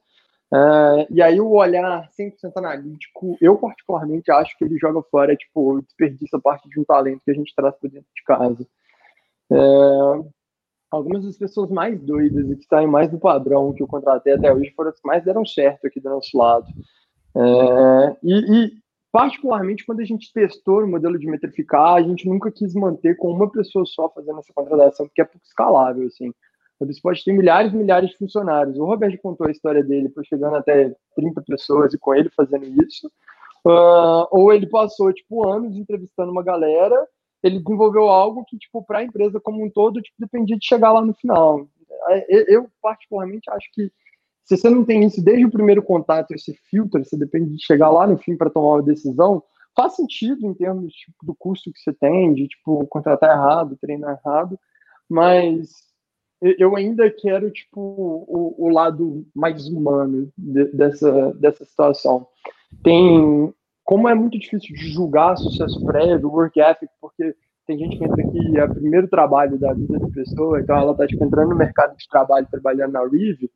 [0.53, 5.81] Uh, e aí o olhar 100% analítico, eu particularmente acho que ele joga fora, tipo,
[5.81, 8.67] desperdiça parte de um talento que a gente traz para dentro de casa.
[9.49, 10.29] Uh,
[10.91, 14.53] algumas das pessoas mais doidas e que saem mais do padrão que eu contratei até
[14.53, 16.67] hoje foram as que mais deram certo aqui do nosso lado.
[17.35, 18.82] Uh, e, e
[19.13, 23.31] particularmente quando a gente testou o modelo de metrificar, a gente nunca quis manter com
[23.31, 26.33] uma pessoa só fazendo essa contratação, porque é pouco escalável, assim.
[26.79, 28.75] Você pode ter milhares e milhares de funcionários.
[28.75, 32.65] O Roberto contou a história dele, foi chegando até 30 pessoas e com ele fazendo
[32.83, 33.07] isso.
[33.63, 37.07] Uh, ou ele passou, tipo, anos entrevistando uma galera,
[37.43, 40.91] ele desenvolveu algo que, tipo, para a empresa como um todo, tipo, dependia de chegar
[40.91, 41.67] lá no final.
[42.27, 43.91] Eu, particularmente, acho que
[44.45, 47.89] se você não tem isso desde o primeiro contato, esse filtro, você depende de chegar
[47.89, 49.43] lá no fim para tomar uma decisão,
[49.75, 54.19] faz sentido em termos tipo, do custo que você tem, de tipo, contratar errado, treinar
[54.23, 54.59] errado,
[55.09, 55.69] mas
[56.41, 62.27] eu ainda quero tipo o, o lado mais humano de, dessa, dessa situação.
[62.83, 67.35] Tem como é muito difícil de julgar sucesso prévio, work ethic, porque
[67.65, 70.91] tem gente que entra aqui é o primeiro trabalho da vida da pessoa, então ela
[70.91, 73.49] está tipo, entrando no mercado de trabalho, trabalhando na Rive,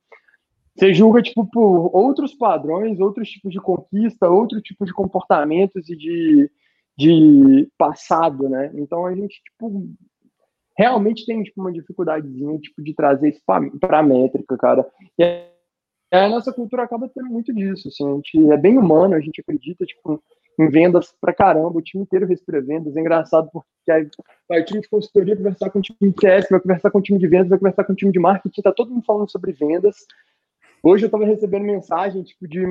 [0.78, 5.96] você julga tipo por outros padrões, outros tipos de conquista, outro tipo de comportamentos e
[5.96, 6.52] de,
[6.96, 8.72] de passado, né?
[8.76, 9.90] Então a gente tipo
[10.78, 14.88] realmente tem tipo uma dificuldadezinha tipo de trazer isso para a métrica, cara.
[15.18, 15.48] E
[16.12, 19.42] a nossa cultura acaba tendo muito disso, assim, a gente é bem humano, a gente
[19.42, 20.24] acredita tipo
[20.60, 24.08] em vendas pra caramba, o time inteiro respira vendas, é engraçado porque aí
[24.50, 27.02] vai o time de consultoria conversar com o time de CS, vai conversar com o
[27.02, 29.52] time de vendas, vai conversar com o time de marketing, tá todo mundo falando sobre
[29.52, 29.98] vendas,
[30.84, 32.66] Hoje eu estava recebendo mensagem tipo de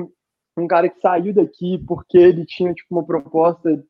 [0.57, 3.83] um cara que saiu daqui porque ele tinha tipo uma proposta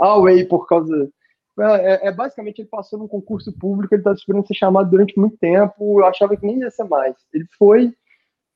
[0.00, 1.10] away por causa
[1.60, 5.18] é, é, é, basicamente ele passou num concurso público, ele estava esperando ser chamado durante
[5.18, 7.14] muito tempo, eu achava que nem ia ser mais.
[7.32, 7.92] Ele foi,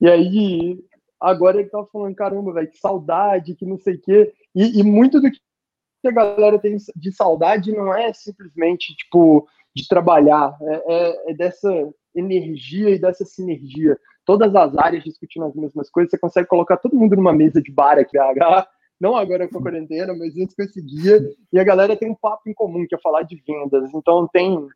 [0.00, 0.78] e aí
[1.20, 4.32] agora ele estava falando, caramba, velho, que saudade, que não sei o quê.
[4.54, 5.38] E, e, muito do que
[6.06, 11.70] a galera tem de saudade não é simplesmente, tipo, de trabalhar, é, é, é dessa
[12.16, 13.98] energia e dessa sinergia.
[14.24, 17.70] Todas as áreas discutindo as mesmas coisas, você consegue colocar todo mundo numa mesa de
[17.70, 18.66] bar aqui, BH,
[19.00, 21.20] não agora com a quarentena, mas antes conseguia,
[21.52, 24.68] e a galera tem um papo em comum, que é falar de vendas, então tem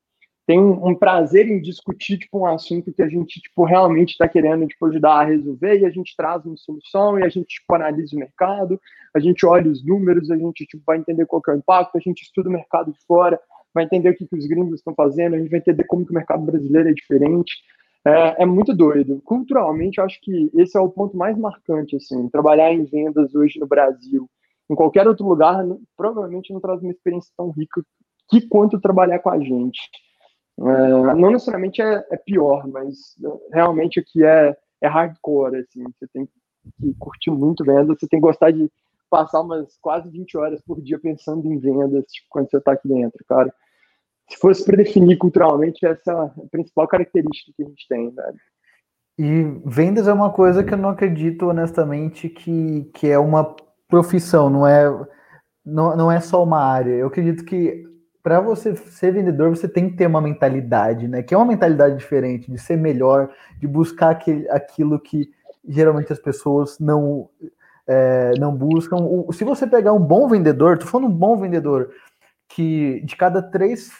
[0.46, 4.66] tem um, prazer em discutir tipo um assunto que a gente tipo realmente está querendo
[4.66, 8.16] tipo ajudar a resolver e a gente traz uma solução e a gente tipo analisa
[8.16, 8.80] o mercado,
[9.14, 12.00] a gente olha os números, a gente tipo vai entender qual é o impacto, a
[12.00, 13.40] gente estuda o mercado de fora,
[13.74, 16.12] vai entender o que, que os gringos estão fazendo, a gente vai entender como que
[16.12, 17.52] o mercado brasileiro é diferente.
[18.04, 19.20] É, é, muito doido.
[19.24, 22.28] Culturalmente, eu acho que esse é o ponto mais marcante, assim.
[22.30, 24.28] Trabalhar em vendas hoje no Brasil,
[24.70, 25.64] em qualquer outro lugar,
[25.96, 27.82] provavelmente não traz uma experiência tão rica
[28.30, 29.80] que quanto trabalhar com a gente.
[30.58, 35.82] É, não necessariamente é, é, pior, mas é, realmente aqui é, é hardcore, assim.
[35.84, 38.70] Você tem que curtir muito vendas, você tem que gostar de
[39.10, 42.88] passar umas quase 20 horas por dia pensando em vendas, tipo, quando você está aqui
[42.88, 43.52] dentro, cara
[44.30, 48.38] se fosse para definir culturalmente, essa é a principal característica que a gente tem, velho.
[49.18, 53.54] E vendas é uma coisa que eu não acredito honestamente que, que é uma
[53.88, 54.84] profissão, não é,
[55.66, 56.92] não, não é só uma área.
[56.92, 57.84] Eu acredito que
[58.22, 61.22] para você ser vendedor, você tem que ter uma mentalidade, né?
[61.22, 65.30] Que é uma mentalidade diferente, de ser melhor, de buscar aquele, aquilo que
[65.66, 67.28] geralmente as pessoas não,
[67.86, 68.96] é, não buscam.
[68.96, 71.90] O, se você pegar um bom vendedor, tô falando um bom vendedor,
[72.48, 73.90] que de cada três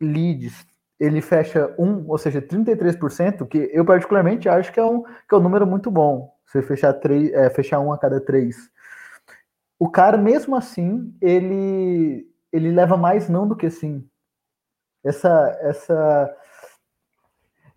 [0.00, 0.66] leads
[0.98, 5.36] ele fecha um, ou seja, 33%, que eu particularmente acho que é um, que é
[5.36, 6.32] um número muito bom.
[6.46, 8.70] Você fechar, três, é, fechar um a cada três.
[9.78, 14.08] o cara, mesmo assim, ele, ele leva mais não do que sim.
[15.04, 16.36] Essa, essa,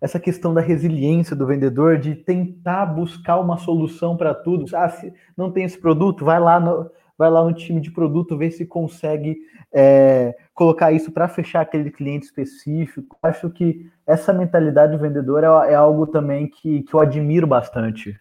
[0.00, 4.64] essa questão da resiliência do vendedor, de tentar buscar uma solução para tudo.
[4.74, 8.38] Ah, se não tem esse produto, vai lá no, vai lá no time de produto,
[8.38, 9.36] ver se consegue
[9.72, 13.18] é, colocar isso para fechar aquele cliente específico.
[13.22, 18.18] Acho que essa mentalidade do vendedor é, é algo também que, que eu admiro bastante.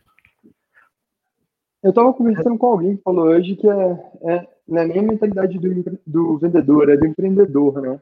[1.81, 5.03] Eu estava conversando com alguém que falou hoje que é, é, não é nem a
[5.03, 8.01] mentalidade do, do vendedor, é do empreendedor, né?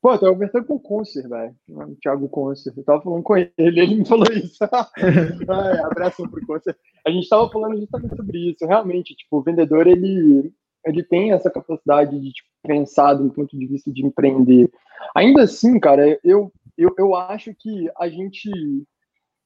[0.00, 1.54] Pô, eu tava conversando com o Concer, velho.
[1.68, 2.72] O Thiago Concer.
[2.76, 4.58] Eu tava falando com ele, ele me falou isso.
[4.96, 6.76] Ai, abraço pro Concer.
[7.04, 8.64] A gente tava falando justamente sobre isso.
[8.64, 10.52] Realmente, tipo, o vendedor, ele,
[10.86, 14.70] ele tem essa capacidade de tipo, pensar do ponto de vista de empreender.
[15.16, 18.50] Ainda assim, cara, eu, eu, eu acho que a gente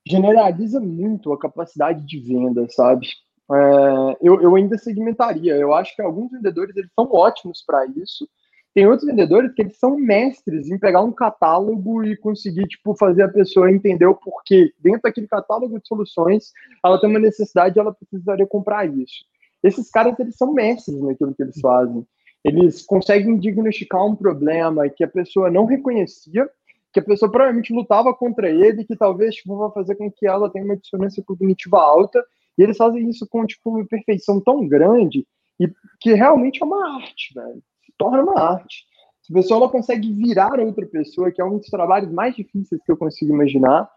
[0.07, 3.09] generaliza muito a capacidade de venda, sabe?
[3.51, 5.57] É, eu, eu ainda segmentaria.
[5.57, 8.29] Eu acho que alguns vendedores eles são ótimos para isso,
[8.75, 13.23] tem outros vendedores que eles são mestres em pegar um catálogo e conseguir tipo fazer
[13.23, 16.53] a pessoa entender o porquê dentro daquele catálogo de soluções
[16.83, 19.25] ela tem uma necessidade, ela precisaria comprar isso.
[19.63, 22.05] Esses caras eles são mestres naquilo que eles fazem.
[22.43, 26.49] Eles conseguem diagnosticar um problema que a pessoa não reconhecia,
[26.93, 30.51] que a pessoa provavelmente lutava contra ele, que talvez tipo, vai fazer com que ela
[30.51, 32.25] tenha uma dissonância cognitiva alta.
[32.59, 35.27] E eles fazem isso com tipo uma perfeição tão grande
[35.61, 35.71] e
[36.01, 37.63] que realmente é uma arte, velho
[37.99, 38.85] torna uma arte.
[39.23, 42.83] Se a pessoa ela consegue virar outra pessoa, que é um dos trabalhos mais difíceis
[42.85, 43.89] que eu consigo imaginar,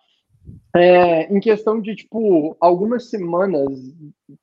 [0.76, 3.68] é, em questão de, tipo, algumas semanas,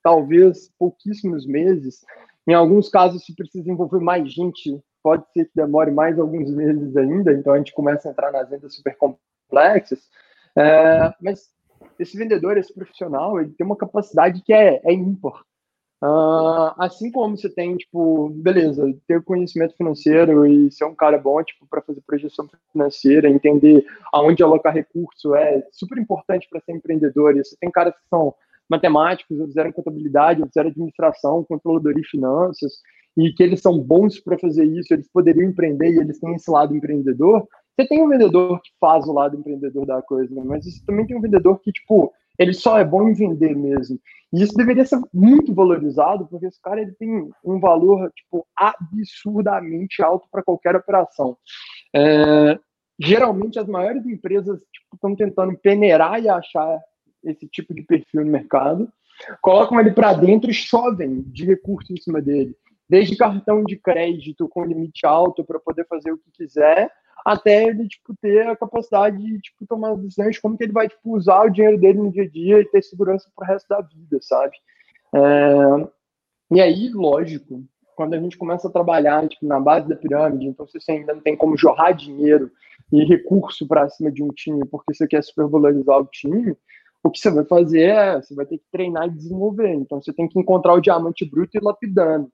[0.03, 2.01] talvez pouquíssimos meses,
[2.47, 6.97] em alguns casos, se precisa envolver mais gente, pode ser que demore mais alguns meses
[6.97, 10.09] ainda, então a gente começa a entrar nas vendas super complexas.
[10.57, 11.51] É, mas
[11.99, 15.45] esse vendedor, esse profissional, ele tem uma capacidade que é, é ímpar.
[16.03, 21.41] Uh, assim como você tem, tipo, beleza, ter conhecimento financeiro e ser um cara bom,
[21.45, 27.37] tipo, para fazer projeção financeira, entender aonde alocar recurso é super importante para ser empreendedor.
[27.37, 28.35] E você tem caras que são
[28.69, 32.73] matemáticos, ou fizeram contabilidade, ou fizeram administração, controladoria e finanças,
[33.17, 36.51] e que eles são bons para fazer isso, eles poderiam empreender e eles têm esse
[36.51, 37.47] lado empreendedor.
[37.79, 41.17] Você tem um vendedor que faz o lado empreendedor da coisa, mas você também tem
[41.17, 43.99] um vendedor que, tipo, ele só é bom em vender mesmo.
[44.33, 50.03] E isso deveria ser muito valorizado, porque esse cara ele tem um valor tipo absurdamente
[50.03, 51.37] alto para qualquer operação.
[51.95, 52.59] É,
[52.99, 56.81] geralmente as maiores empresas tipo, estão tentando peneirar e achar
[57.25, 58.91] esse tipo de perfil no mercado,
[59.41, 62.57] colocam ele para dentro e chovem de recursos em cima dele,
[62.89, 66.91] desde cartão de crédito com limite alto para poder fazer o que quiser,
[67.25, 70.89] até ele tipo, ter a capacidade de tipo, tomar decisões de como que ele vai
[70.89, 73.69] tipo, usar o dinheiro dele no dia a dia e ter segurança para o resto
[73.69, 74.57] da vida, sabe?
[75.15, 75.89] É...
[76.55, 77.65] E aí, lógico,
[77.95, 81.21] quando a gente começa a trabalhar tipo, na base da pirâmide, então você ainda não
[81.21, 82.51] tem como jorrar dinheiro
[82.93, 86.57] e recurso para cima de um time porque você quer supervalorizar o time,
[87.03, 89.73] o que você vai fazer é, você vai ter que treinar e desenvolver.
[89.73, 92.31] Então você tem que encontrar o diamante bruto e lapidando.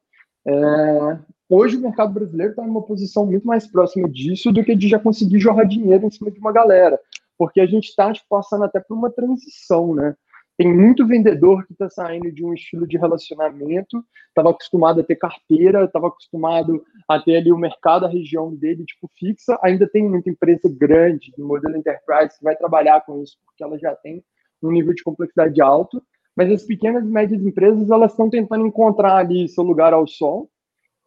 [0.48, 4.74] É, hoje o mercado brasileiro está em uma posição muito mais próxima disso do que
[4.74, 6.98] de já conseguir jorrar dinheiro em cima de uma galera,
[7.36, 10.16] porque a gente está passando até por uma transição, né?
[10.56, 15.14] Tem muito vendedor que está saindo de um estilo de relacionamento, estava acostumado a ter
[15.14, 19.56] carteira, estava acostumado a ter ali o mercado, a região dele, tipo, fixa.
[19.62, 23.78] Ainda tem muita empresa grande, de modelo enterprise, que vai trabalhar com isso, porque ela
[23.78, 24.24] já tem
[24.60, 26.02] um nível de complexidade alto.
[26.38, 30.48] Mas as pequenas e médias empresas, elas estão tentando encontrar ali seu lugar ao sol,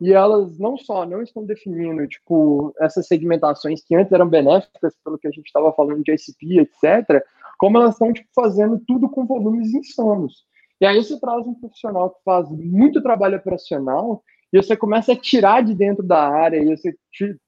[0.01, 5.17] e elas não só não estão definindo tipo essas segmentações que antes eram benéficas pelo
[5.17, 7.23] que a gente estava falando de ICP, etc,
[7.57, 10.43] como elas estão tipo, fazendo tudo com volumes insanos.
[10.82, 14.21] E aí você traz um profissional que faz muito trabalho operacional
[14.51, 16.93] e você começa a tirar de dentro da área e você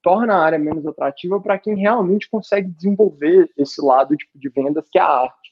[0.02, 4.86] torna a área menos atrativa para quem realmente consegue desenvolver esse lado tipo, de vendas
[4.90, 5.43] que é a arte.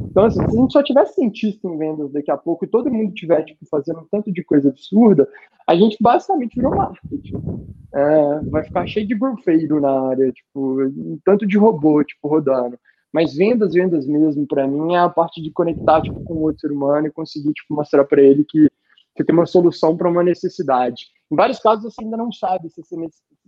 [0.00, 2.90] Então, assim, se a gente só tivesse cientista em vendas daqui a pouco e todo
[2.90, 5.28] mundo estiver tipo, fazendo um tanto de coisa absurda,
[5.66, 7.66] a gente basicamente virou marketing.
[7.94, 12.78] É, vai ficar cheio de grofeiro na área, tipo, um tanto de robô tipo, rodando.
[13.12, 16.60] Mas vendas, vendas mesmo, para mim, é a parte de conectar tipo, com o outro
[16.60, 18.68] ser humano e conseguir tipo, mostrar para ele que
[19.16, 21.06] você tem uma solução para uma necessidade.
[21.30, 22.80] Em vários casos, você ainda não sabe se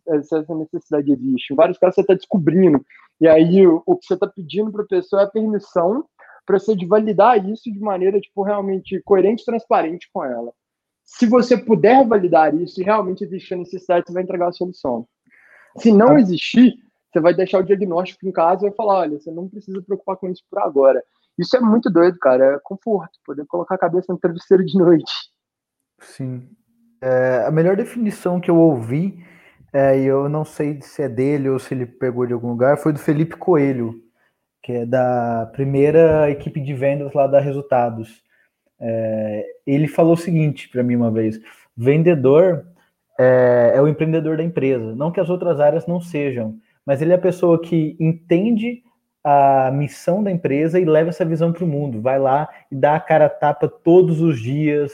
[0.08, 1.52] essa necessidade existe.
[1.52, 2.84] Em vários casos, você está descobrindo.
[3.20, 6.04] E aí, o que você está pedindo para a pessoa é a permissão
[6.50, 10.52] para você validar isso de maneira tipo realmente coerente e transparente com ela.
[11.04, 15.06] Se você puder validar isso e realmente existir a necessidade, você vai entregar a solução.
[15.78, 16.20] Se não tá.
[16.20, 16.74] existir,
[17.12, 20.16] você vai deixar o diagnóstico em casa e vai falar, olha, você não precisa preocupar
[20.16, 21.02] com isso por agora.
[21.38, 22.56] Isso é muito doido, cara.
[22.56, 25.12] É conforto, poder colocar a cabeça no travesseiro de noite.
[26.00, 26.48] Sim.
[27.00, 29.24] É, a melhor definição que eu ouvi,
[29.72, 32.76] é, e eu não sei se é dele ou se ele pegou de algum lugar,
[32.76, 34.09] foi do Felipe Coelho,
[34.62, 38.22] que é da primeira equipe de vendas lá da Resultados.
[38.80, 41.40] É, ele falou o seguinte para mim uma vez:
[41.76, 42.64] vendedor
[43.18, 44.94] é, é o empreendedor da empresa.
[44.94, 48.82] Não que as outras áreas não sejam, mas ele é a pessoa que entende
[49.22, 52.00] a missão da empresa e leva essa visão para o mundo.
[52.00, 54.92] Vai lá e dá a cara a tapa todos os dias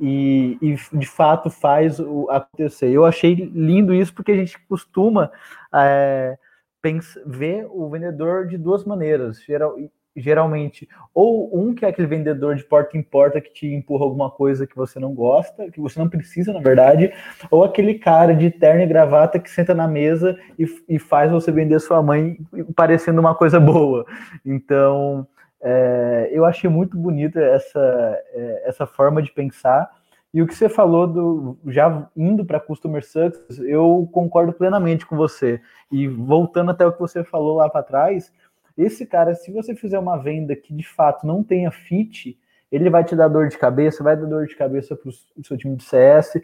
[0.00, 2.90] e, e de fato faz o acontecer.
[2.90, 5.30] Eu achei lindo isso porque a gente costuma
[5.74, 6.38] é,
[6.86, 9.42] pensa, ver o vendedor de duas maneiras.
[9.42, 9.74] Geral,
[10.14, 14.30] geralmente, ou um que é aquele vendedor de porta em porta que te empurra alguma
[14.30, 17.12] coisa que você não gosta, que você não precisa, na verdade,
[17.50, 21.50] ou aquele cara de terno e gravata que senta na mesa e, e faz você
[21.50, 22.38] vender sua mãe
[22.76, 24.06] parecendo uma coisa boa.
[24.44, 25.26] Então,
[25.60, 29.90] é, eu achei muito bonita essa, é, essa forma de pensar.
[30.36, 35.16] E o que você falou do já indo para customer success, eu concordo plenamente com
[35.16, 35.62] você.
[35.90, 38.30] E voltando até o que você falou lá para trás,
[38.76, 42.38] esse cara, se você fizer uma venda que de fato não tenha fit,
[42.70, 45.56] ele vai te dar dor de cabeça, vai dar dor de cabeça para o seu
[45.56, 46.38] time de CS,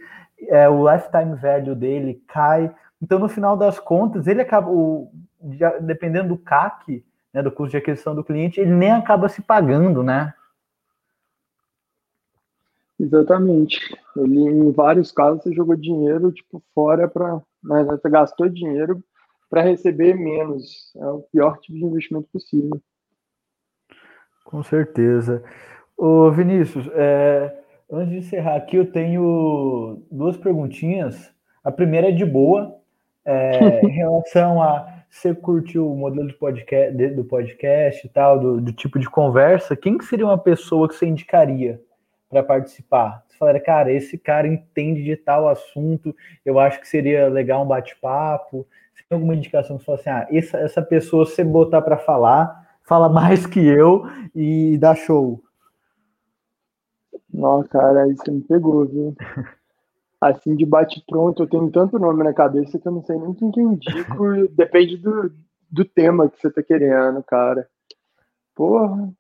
[0.49, 2.75] é, o lifetime value dele cai.
[3.03, 5.13] Então, no final das contas, ele acaba, o,
[5.51, 9.43] já, dependendo do CAC, né, do custo de aquisição do cliente, ele nem acaba se
[9.43, 10.33] pagando, né?
[13.03, 13.81] Exatamente.
[14.17, 19.03] Ele, em vários casos, você jogou dinheiro tipo fora para, né, você gastou dinheiro
[19.51, 20.95] para receber menos.
[20.97, 22.81] É o pior tipo de investimento possível.
[24.45, 25.43] Com certeza.
[25.97, 27.53] Ô Vinícius, é,
[27.91, 31.35] antes de encerrar aqui, eu tenho duas perguntinhas.
[31.65, 32.77] A primeira é de boa,
[33.25, 38.61] é, em relação a você curtiu o modelo de podcast, do podcast e tal, do,
[38.61, 41.79] do tipo de conversa, quem que seria uma pessoa que você indicaria
[42.33, 43.23] para participar?
[43.29, 47.69] Você falaria, cara, esse cara entende de tal assunto, eu acho que seria legal um
[47.69, 48.67] bate-papo
[49.13, 52.79] tem alguma indicação que você fala assim, ah, essa, essa pessoa, se botar para falar,
[52.83, 55.43] fala mais que eu e dá show?
[57.33, 59.15] Nossa, cara, aí você me pegou, viu?
[60.19, 63.51] Assim, de bate-pronto, eu tenho tanto nome na cabeça que eu não sei nem quem
[63.51, 65.33] que indico, depende do,
[65.69, 67.69] do tema que você tá querendo, cara.
[68.55, 69.13] Porra,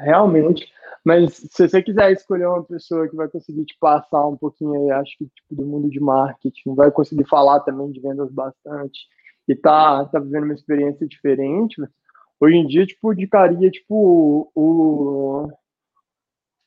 [0.00, 0.66] realmente.
[1.04, 4.90] Mas se você quiser escolher uma pessoa que vai conseguir te passar um pouquinho aí,
[4.90, 9.06] acho que tipo, do mundo de marketing, vai conseguir falar também de vendas bastante
[9.48, 11.80] e tá, tá vivendo uma experiência diferente,
[12.40, 15.48] hoje em dia, tipo, indicaria, tipo, o,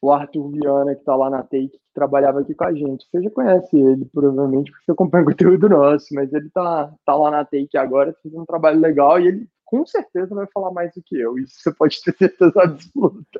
[0.01, 3.05] o Arthur Viana, que tá lá na Take, que trabalhava aqui com a gente.
[3.11, 7.15] Você já conhece ele, provavelmente, porque você acompanha o conteúdo nosso, mas ele tá, tá
[7.15, 10.91] lá na Take agora, fazendo um trabalho legal e ele com certeza vai falar mais
[10.95, 11.37] do que eu.
[11.37, 13.39] Isso você pode ter certeza absoluta.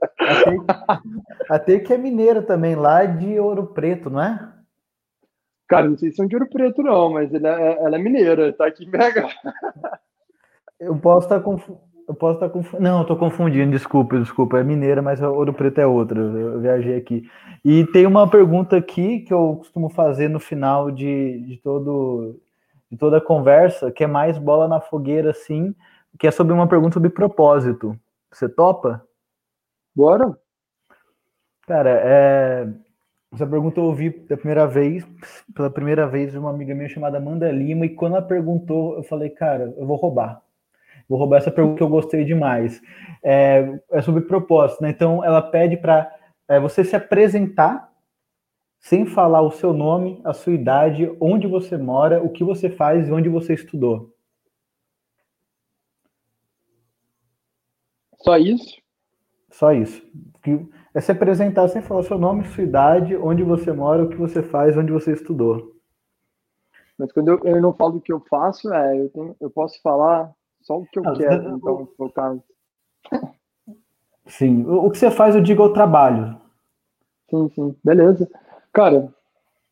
[1.50, 4.54] Até que é mineira também, lá de Ouro Preto, não é?
[5.68, 8.54] Cara, não sei se são de Ouro Preto, não, mas ela é, ela é mineira,
[8.54, 9.00] tá aqui em BH.
[10.80, 11.60] Eu posso estar com.
[12.08, 12.84] Eu posso estar confundindo.
[12.84, 14.60] Não, estou confundindo, desculpa, desculpa.
[14.60, 16.20] É mineira, mas Ouro Preto é outra.
[16.20, 17.30] Eu viajei aqui.
[17.66, 22.40] E tem uma pergunta aqui que eu costumo fazer no final de, de, todo,
[22.90, 25.76] de toda a conversa, que é mais bola na fogueira, sim
[26.18, 27.98] que é sobre uma pergunta sobre propósito.
[28.32, 29.06] Você topa?
[29.96, 30.38] Bora.
[31.68, 32.68] Cara, é...
[33.34, 35.08] essa pergunta eu ouvi pela primeira vez,
[35.54, 39.04] pela primeira vez, de uma amiga minha chamada Amanda Lima, e quando ela perguntou, eu
[39.04, 40.42] falei, cara, eu vou roubar.
[41.08, 42.82] Vou roubar essa pergunta que eu gostei demais.
[43.24, 44.90] É, é sobre propósito, né?
[44.90, 46.12] Então, ela pede para
[46.48, 47.90] é, você se apresentar
[48.80, 53.08] sem falar o seu nome, a sua idade, onde você mora, o que você faz
[53.08, 54.14] e onde você estudou.
[58.22, 58.82] Só isso?
[59.50, 60.02] Só isso.
[60.94, 64.42] É se apresentar sem falar seu nome, sua idade, onde você mora, o que você
[64.42, 65.76] faz, onde você estudou.
[66.98, 69.82] Mas quando eu, eu não falo o que eu faço, é, eu, tenho, eu posso
[69.82, 72.44] falar só o que eu ah, quero, então, no caso.
[74.28, 74.66] Sim.
[74.68, 76.40] O que você faz, eu digo, é o trabalho.
[77.30, 77.76] Sim, sim.
[77.84, 78.30] Beleza.
[78.72, 79.12] Cara,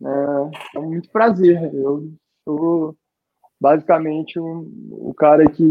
[0.04, 1.74] é, é muito prazer.
[1.74, 2.12] Eu
[2.44, 2.96] sou
[3.60, 5.70] basicamente um, o cara que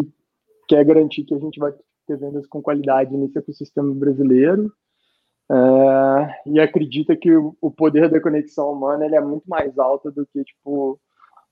[0.69, 1.73] quer garantir que a gente vai
[2.07, 4.73] ter vendas com qualidade nesse ecossistema brasileiro.
[5.51, 10.11] É, e acredita que o, o, poder da conexão humana ele é muito mais alto
[10.11, 10.99] do que tipo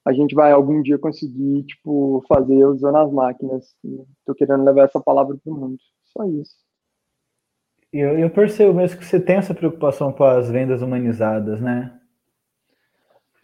[0.05, 3.75] a gente vai algum dia conseguir tipo fazer usando as máquinas.
[4.19, 5.79] Estou querendo levar essa palavra para o mundo.
[6.05, 6.57] Só isso.
[7.93, 11.99] Eu, eu percebo mesmo que você tem essa preocupação com as vendas humanizadas, né?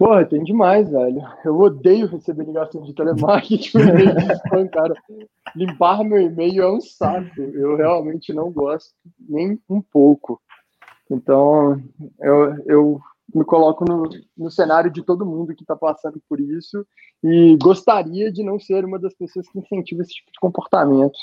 [0.00, 1.20] Porra, tem demais, velho.
[1.44, 3.76] Eu odeio receber ligação de telemarketing,
[4.46, 4.94] spam, cara.
[5.54, 7.38] Limpar meu e-mail é um saco.
[7.38, 10.40] Eu realmente não gosto nem um pouco.
[11.10, 11.78] Então,
[12.18, 13.00] eu, eu
[13.34, 16.82] me coloco no, no cenário de todo mundo que está passando por isso
[17.22, 21.18] e gostaria de não ser uma das pessoas que incentiva esse tipo de comportamento.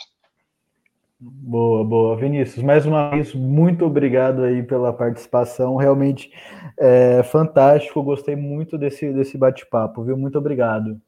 [1.20, 2.16] Boa, boa.
[2.16, 5.76] Vinícius, mais uma vez, muito obrigado aí pela participação.
[5.76, 6.32] Realmente
[6.78, 8.04] é fantástico.
[8.04, 10.16] Gostei muito desse, desse bate-papo, viu?
[10.16, 11.02] Muito obrigado.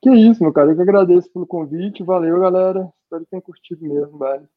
[0.00, 0.70] Que isso, meu cara.
[0.70, 2.04] Eu que agradeço pelo convite.
[2.04, 2.88] Valeu, galera.
[3.02, 4.48] Espero que tenham curtido mesmo, velho.